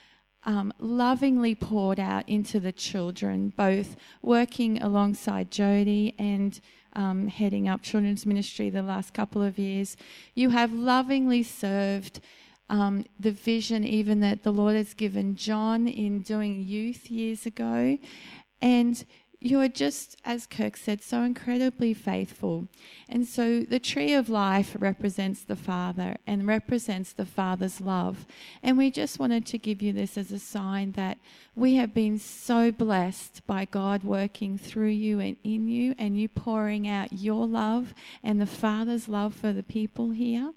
[0.44, 6.60] um, lovingly poured out into the children both working alongside Jody and
[6.94, 9.96] um, heading up children's ministry the last couple of years.
[10.34, 12.20] You have lovingly served
[12.70, 17.98] um, the vision even that the Lord has given John in doing youth years ago.
[18.60, 19.04] And
[19.40, 22.66] you are just, as Kirk said, so incredibly faithful.
[23.08, 28.26] And so the tree of life represents the Father and represents the Father's love.
[28.64, 31.18] And we just wanted to give you this as a sign that
[31.54, 36.28] we have been so blessed by God working through you and in you, and you
[36.28, 40.52] pouring out your love and the Father's love for the people here.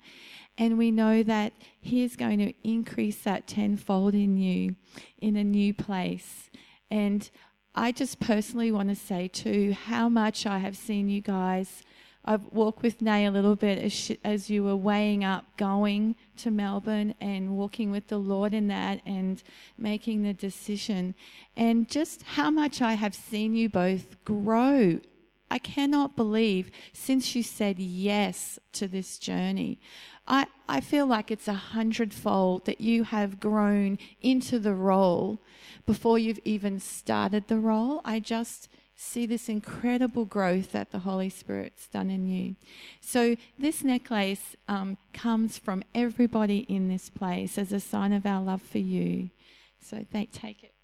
[0.61, 4.75] And we know that He is going to increase that tenfold in you
[5.19, 6.51] in a new place.
[6.91, 7.27] And
[7.73, 11.81] I just personally want to say too how much I have seen you guys.
[12.23, 16.15] I've walked with Nay a little bit as, she, as you were weighing up going
[16.37, 19.41] to Melbourne and walking with the Lord in that and
[19.79, 21.15] making the decision,
[21.57, 24.99] and just how much I have seen you both grow.
[25.49, 29.81] I cannot believe since you said yes to this journey.
[30.27, 35.39] I, I feel like it's a hundredfold that you have grown into the role
[35.85, 38.01] before you've even started the role.
[38.05, 42.55] I just see this incredible growth that the Holy Spirit's done in you.
[43.01, 48.41] So, this necklace um, comes from everybody in this place as a sign of our
[48.41, 49.31] love for you.
[49.81, 50.75] So, thank take it.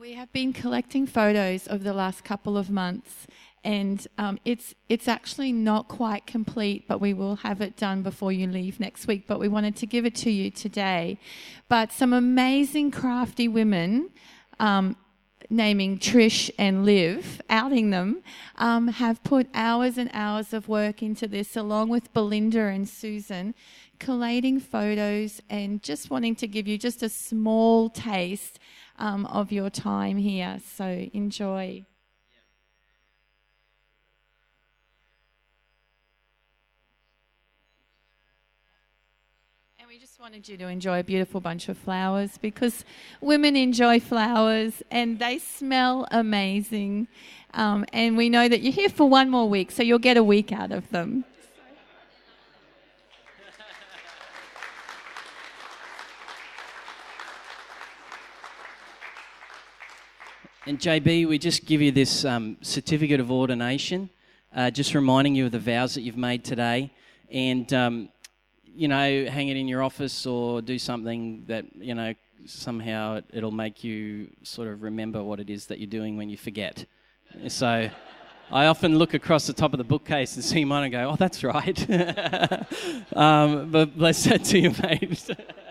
[0.00, 3.26] We have been collecting photos over the last couple of months,
[3.64, 8.30] and um, it's it's actually not quite complete, but we will have it done before
[8.30, 9.24] you leave next week.
[9.26, 11.18] But we wanted to give it to you today.
[11.68, 14.10] But some amazing crafty women.
[14.60, 14.96] Um,
[15.50, 18.22] naming Trish and Liv, outing them,
[18.56, 23.54] um, have put hours and hours of work into this, along with Belinda and Susan,
[23.98, 28.58] collating photos and just wanting to give you just a small taste
[28.98, 30.58] um, of your time here.
[30.76, 31.84] So enjoy.
[39.78, 42.84] And we just wanted you to enjoy a beautiful bunch of flowers because
[43.20, 47.08] women enjoy flowers and they smell amazing.
[47.54, 50.24] Um, and we know that you're here for one more week, so you'll get a
[50.24, 51.24] week out of them.
[60.68, 64.10] And JB, we just give you this um, certificate of ordination,
[64.54, 66.92] uh, just reminding you of the vows that you've made today.
[67.32, 68.10] And, um,
[68.66, 72.12] you know, hang it in your office or do something that, you know,
[72.44, 76.36] somehow it'll make you sort of remember what it is that you're doing when you
[76.36, 76.84] forget.
[77.46, 77.88] So
[78.52, 81.16] I often look across the top of the bookcase and see mine and go, oh,
[81.16, 81.90] that's right.
[83.16, 85.30] um, but bless that to you, mate.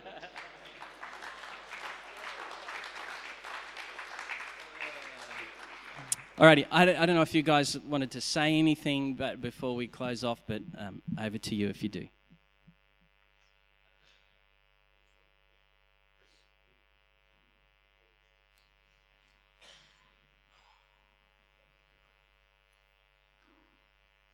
[6.38, 9.76] Alrighty, I don't, I don't know if you guys wanted to say anything but before
[9.76, 12.08] we close off, but um, over to you if you do.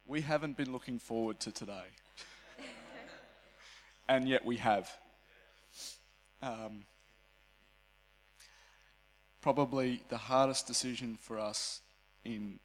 [0.05, 1.85] We haven't been looking forward to today.
[4.09, 4.91] and yet we have.
[6.41, 6.83] Um,
[9.39, 11.79] probably the hardest decision for us
[12.25, 12.59] in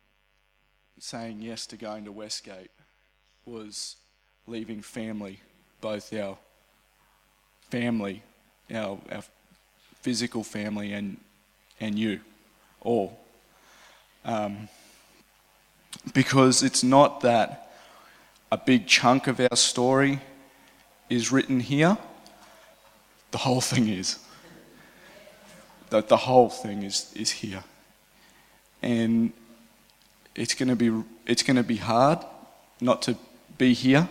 [0.98, 2.70] saying yes to going to Westgate
[3.44, 3.96] was
[4.46, 5.40] leaving family,
[5.80, 6.38] both our
[7.70, 8.22] family,
[8.72, 9.22] our, our
[10.00, 11.18] physical family, and,
[11.80, 12.20] and you
[12.80, 13.18] all.
[14.24, 14.68] Um,
[16.12, 17.72] because it's not that
[18.50, 20.20] a big chunk of our story
[21.08, 21.96] is written here,
[23.30, 24.18] the whole thing is.
[25.90, 27.64] That the whole thing is, is here
[28.82, 29.32] and
[30.38, 32.20] it's going to be it's going to be hard
[32.80, 33.16] not to
[33.58, 34.08] be here.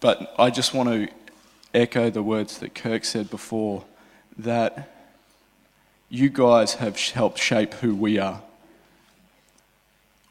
[0.00, 1.08] But I just want to
[1.74, 3.84] echo the words that Kirk said before
[4.38, 4.90] that
[6.08, 8.42] you guys have helped shape who we are.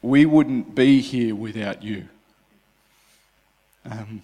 [0.02, 2.08] We wouldn't be here without you.
[3.88, 4.22] Um,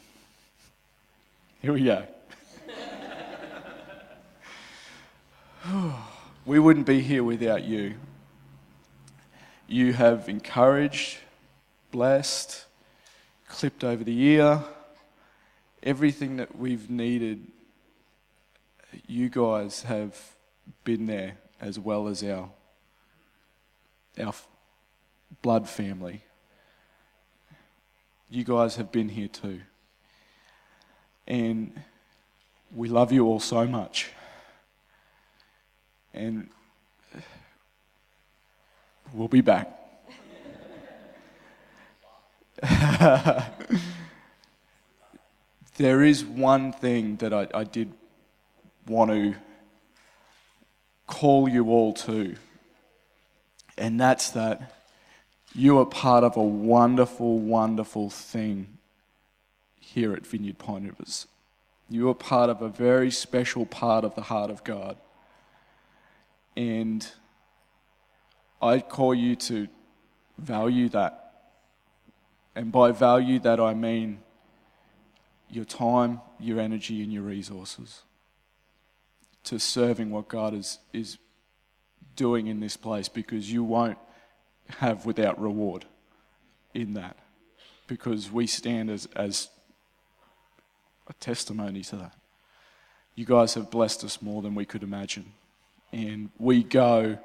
[1.61, 2.05] here we go.
[6.47, 7.95] we wouldn't be here without you
[9.73, 11.17] you have encouraged,
[11.91, 12.67] blessed,
[13.49, 14.63] clipped over the ear,
[15.83, 17.47] everything that we've needed,
[19.07, 20.15] you guys have
[20.85, 22.51] been there as well as our,
[24.23, 24.35] our
[25.41, 26.23] blood family.
[28.29, 29.63] You guys have been here too.
[31.27, 31.83] And
[32.75, 34.11] we love you all so much.
[36.13, 36.51] And
[39.13, 39.79] we'll be back.
[45.77, 47.93] there is one thing that I, I did
[48.87, 49.35] want to
[51.07, 52.37] call you all to,
[53.77, 54.73] and that's that
[55.55, 58.79] you are part of a wonderful, wonderful thing
[59.81, 61.27] here at Vineyard Pine Rivers.
[61.91, 64.97] You are part of a very special part of the heart of God.
[66.57, 67.07] And
[68.63, 69.69] I call you to
[70.39, 71.33] value that.
[72.55, 74.21] And by value that, I mean
[75.51, 78.03] your time, your energy, and your resources
[79.45, 81.19] to serving what God is, is
[82.15, 83.99] doing in this place because you won't
[84.79, 85.85] have without reward
[86.73, 87.17] in that
[87.87, 89.49] because we stand as, as
[91.09, 92.15] a testimony to that.
[93.15, 95.33] You guys have blessed us more than we could imagine.
[95.93, 97.19] And we go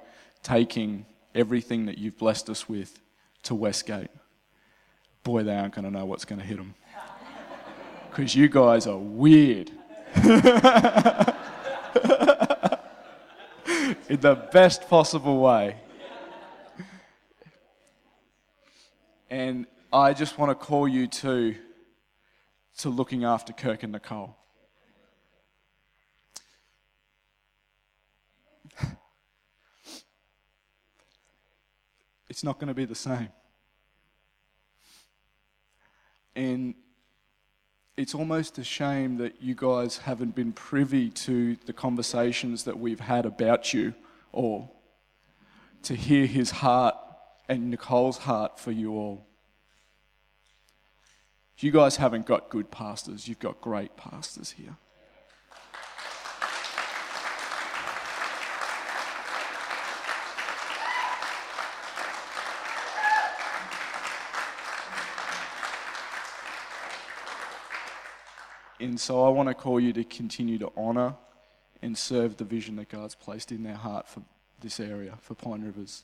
[0.43, 1.05] taking
[1.37, 2.99] everything that you've blessed us with
[3.43, 4.09] to Westgate.
[5.23, 6.73] Boy, they aren't going to know what's going to hit them.
[8.09, 9.69] Because you guys are weird.
[14.09, 15.75] In the best possible way.
[19.29, 21.55] And I just want to call you to,
[22.79, 24.35] to looking after Kirk and Nicole.
[32.37, 33.29] It's not going to be the same.
[36.35, 36.75] And
[37.97, 42.99] it's almost a shame that you guys haven't been privy to the conversations that we've
[42.99, 43.95] had about you
[44.31, 44.79] all,
[45.81, 46.93] to hear his heart
[47.49, 49.25] and Nicole's heart for you all.
[51.57, 54.75] You guys haven't got good pastors, you've got great pastors here.
[68.79, 71.15] And so I want to call you to continue to honour
[71.81, 74.21] and serve the vision that God's placed in their heart for
[74.61, 76.03] this area, for Pine Rivers,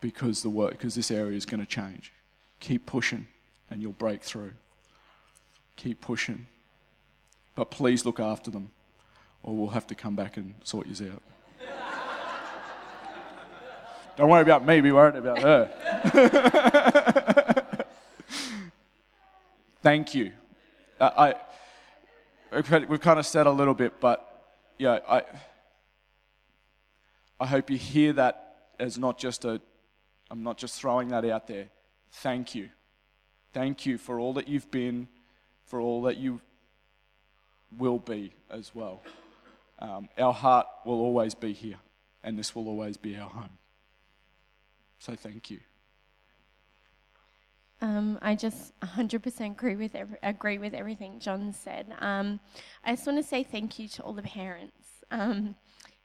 [0.00, 2.12] because the work, because this area is going to change.
[2.60, 3.26] Keep pushing,
[3.70, 4.52] and you'll break through.
[5.76, 6.46] Keep pushing,
[7.54, 8.70] but please look after them,
[9.42, 11.22] or we'll have to come back and sort you out.
[14.16, 15.70] Don't worry about me, be worried about her.
[19.82, 20.32] Thank you.
[21.00, 21.34] I,
[22.52, 24.28] we've kind of said a little bit, but
[24.78, 25.22] yeah, I,
[27.40, 29.60] I hope you hear that as not just a,
[30.30, 31.68] I'm not just throwing that out there.
[32.10, 32.68] Thank you.
[33.52, 35.08] Thank you for all that you've been,
[35.64, 36.40] for all that you
[37.78, 39.02] will be as well.
[39.78, 41.76] Um, our heart will always be here,
[42.22, 43.58] and this will always be our home.
[44.98, 45.60] So thank you.
[47.82, 51.92] Um, I just 100% agree with agree with everything John said.
[51.98, 52.38] Um,
[52.84, 54.86] I just want to say thank you to all the parents.
[55.10, 55.56] Um,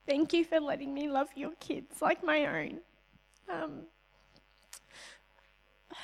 [0.08, 2.80] thank you for letting me love your kids like my own.
[3.48, 3.82] Um,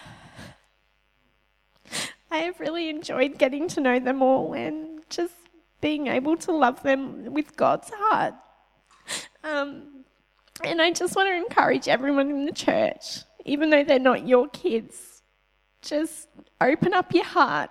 [2.29, 5.33] I have really enjoyed getting to know them all and just
[5.81, 8.35] being able to love them with God's heart.
[9.43, 10.05] Um,
[10.63, 14.47] and I just want to encourage everyone in the church, even though they're not your
[14.49, 15.12] kids
[15.83, 16.27] just
[16.59, 17.69] open up your heart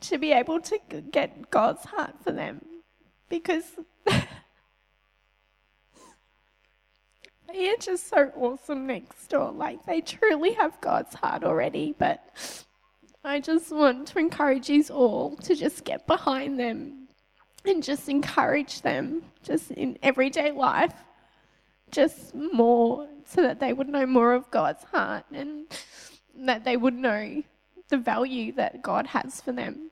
[0.00, 0.78] to be able to
[1.10, 2.60] get God's heart for them
[3.28, 3.64] because
[4.06, 4.26] they
[7.70, 9.52] are just so awesome next door.
[9.52, 12.24] Like they truly have God's heart already, but
[13.24, 17.08] I just want to encourage you all to just get behind them
[17.64, 20.94] and just encourage them just in everyday life
[21.90, 25.66] just more so that they would know more of God's heart and
[26.46, 27.42] that they would know
[27.88, 29.90] the value that God has for them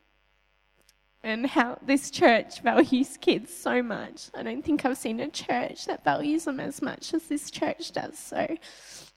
[1.27, 4.31] and how this church values kids so much.
[4.35, 7.91] I don't think I've seen a church that values them as much as this church
[7.93, 8.17] does.
[8.17, 8.57] So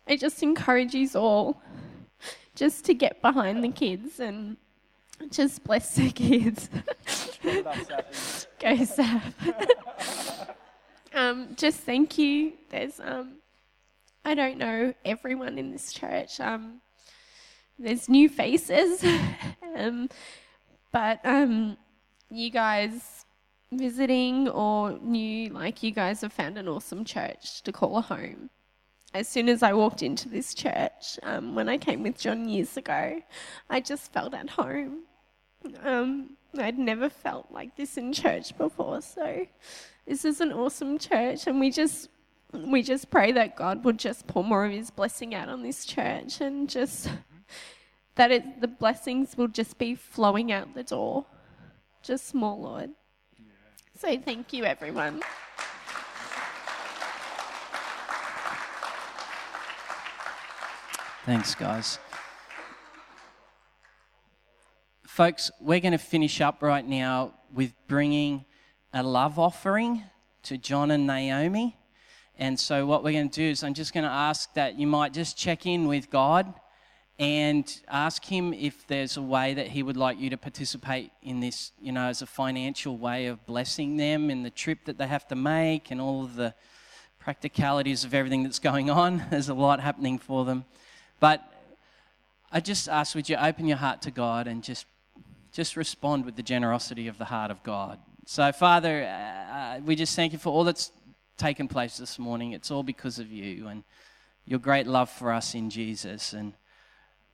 [0.08, 1.62] I just encourage you all
[2.56, 4.58] just to get behind the kids and
[5.30, 6.68] just bless the kids.
[7.44, 9.34] Go, Saf.
[11.14, 12.54] um, just thank you.
[12.70, 13.36] There's, um,
[14.26, 16.40] I don't know everyone in this church.
[16.40, 16.82] Um,
[17.80, 19.04] there's new faces,
[19.76, 20.10] um,
[20.92, 21.78] but um,
[22.30, 23.26] you guys
[23.72, 28.50] visiting or new, like you guys have found an awesome church to call a home.
[29.14, 32.78] As soon as I walked into this church, um, when I came with John years
[32.78, 33.22] ago,
[33.70, 35.04] I just felt at home.
[35.84, 39.48] Um, I'd never felt like this in church before, so
[40.06, 42.10] this is an awesome church, and we just
[42.52, 45.86] we just pray that God would just pour more of His blessing out on this
[45.86, 47.10] church, and just
[48.16, 51.26] that it, the blessings will just be flowing out the door,
[52.04, 52.90] just more, Lord.
[53.98, 55.22] So thank you, everyone.
[61.26, 62.00] Thanks, guys.
[65.06, 68.46] Folks, we're going to finish up right now with bringing
[68.94, 70.04] a love offering
[70.44, 71.78] to John and Naomi.
[72.38, 74.88] And so, what we're going to do is, I'm just going to ask that you
[74.88, 76.54] might just check in with God
[77.20, 81.42] and ask Him if there's a way that He would like you to participate in
[81.42, 85.08] this, you know, as a financial way of blessing them in the trip that they
[85.08, 86.54] have to make and all of the
[87.20, 89.26] practicalities of everything that's going on.
[89.30, 90.64] There's a lot happening for them.
[91.20, 91.44] But
[92.54, 94.86] I just ask, would you open your heart to God and just,
[95.52, 98.00] just respond with the generosity of the heart of God?
[98.26, 100.92] So, Father, uh, we just thank you for all that's
[101.36, 102.54] taken place this morning.
[102.54, 103.84] It's all because of you and
[104.46, 106.32] your great love for us in Jesus.
[106.32, 106.54] And,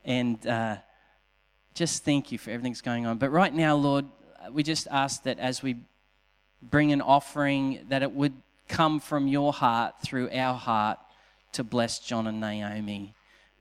[0.06, 0.78] and uh,
[1.74, 3.18] just thank you for everything that's going on.
[3.18, 4.06] But right now, Lord,
[4.52, 5.78] we just ask that as we
[6.62, 8.34] bring an offering, that it would
[8.68, 11.00] come from your heart through our heart
[11.54, 13.14] to bless John and Naomi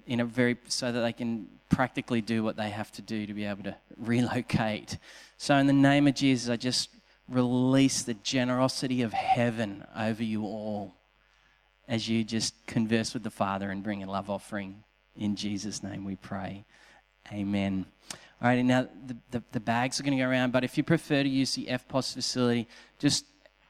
[0.07, 3.35] in a very so that they can practically do what they have to do to
[3.35, 4.99] be able to relocate.
[5.39, 6.91] So in the name of Jesus, I just
[7.29, 10.95] release the generosity of heaven over you all
[11.89, 14.85] as you just converse with the Father and bring a love offering.
[15.17, 16.65] In Jesus' name we pray.
[17.33, 17.87] Amen.
[18.43, 20.83] All right, now the, the, the bags are going to go around, but if you
[20.83, 22.69] prefer to use the EFTPOS facility,
[22.99, 23.25] just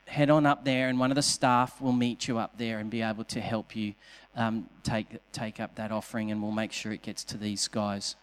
[0.07, 2.91] head on up there and one of the staff will meet you up there and
[2.91, 3.95] be able to help you
[4.37, 8.17] um, take, take up that offering and we'll make sure it gets to these guys.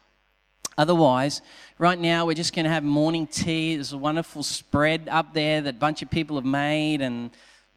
[0.78, 1.42] Otherwise,
[1.78, 3.76] right now we're just going to have morning tea.
[3.76, 7.30] There's a wonderful spread up there that a bunch of people have made, and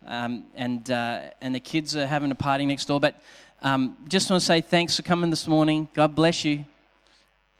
[0.07, 3.01] um, and uh, and the kids are having a party next door.
[3.01, 3.21] But
[3.65, 5.89] um, just want to say thanks for coming this morning.
[5.95, 6.67] God bless you.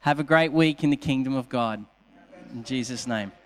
[0.01, 1.83] Have a great week in the kingdom of God.
[2.53, 3.31] In Jesus' name.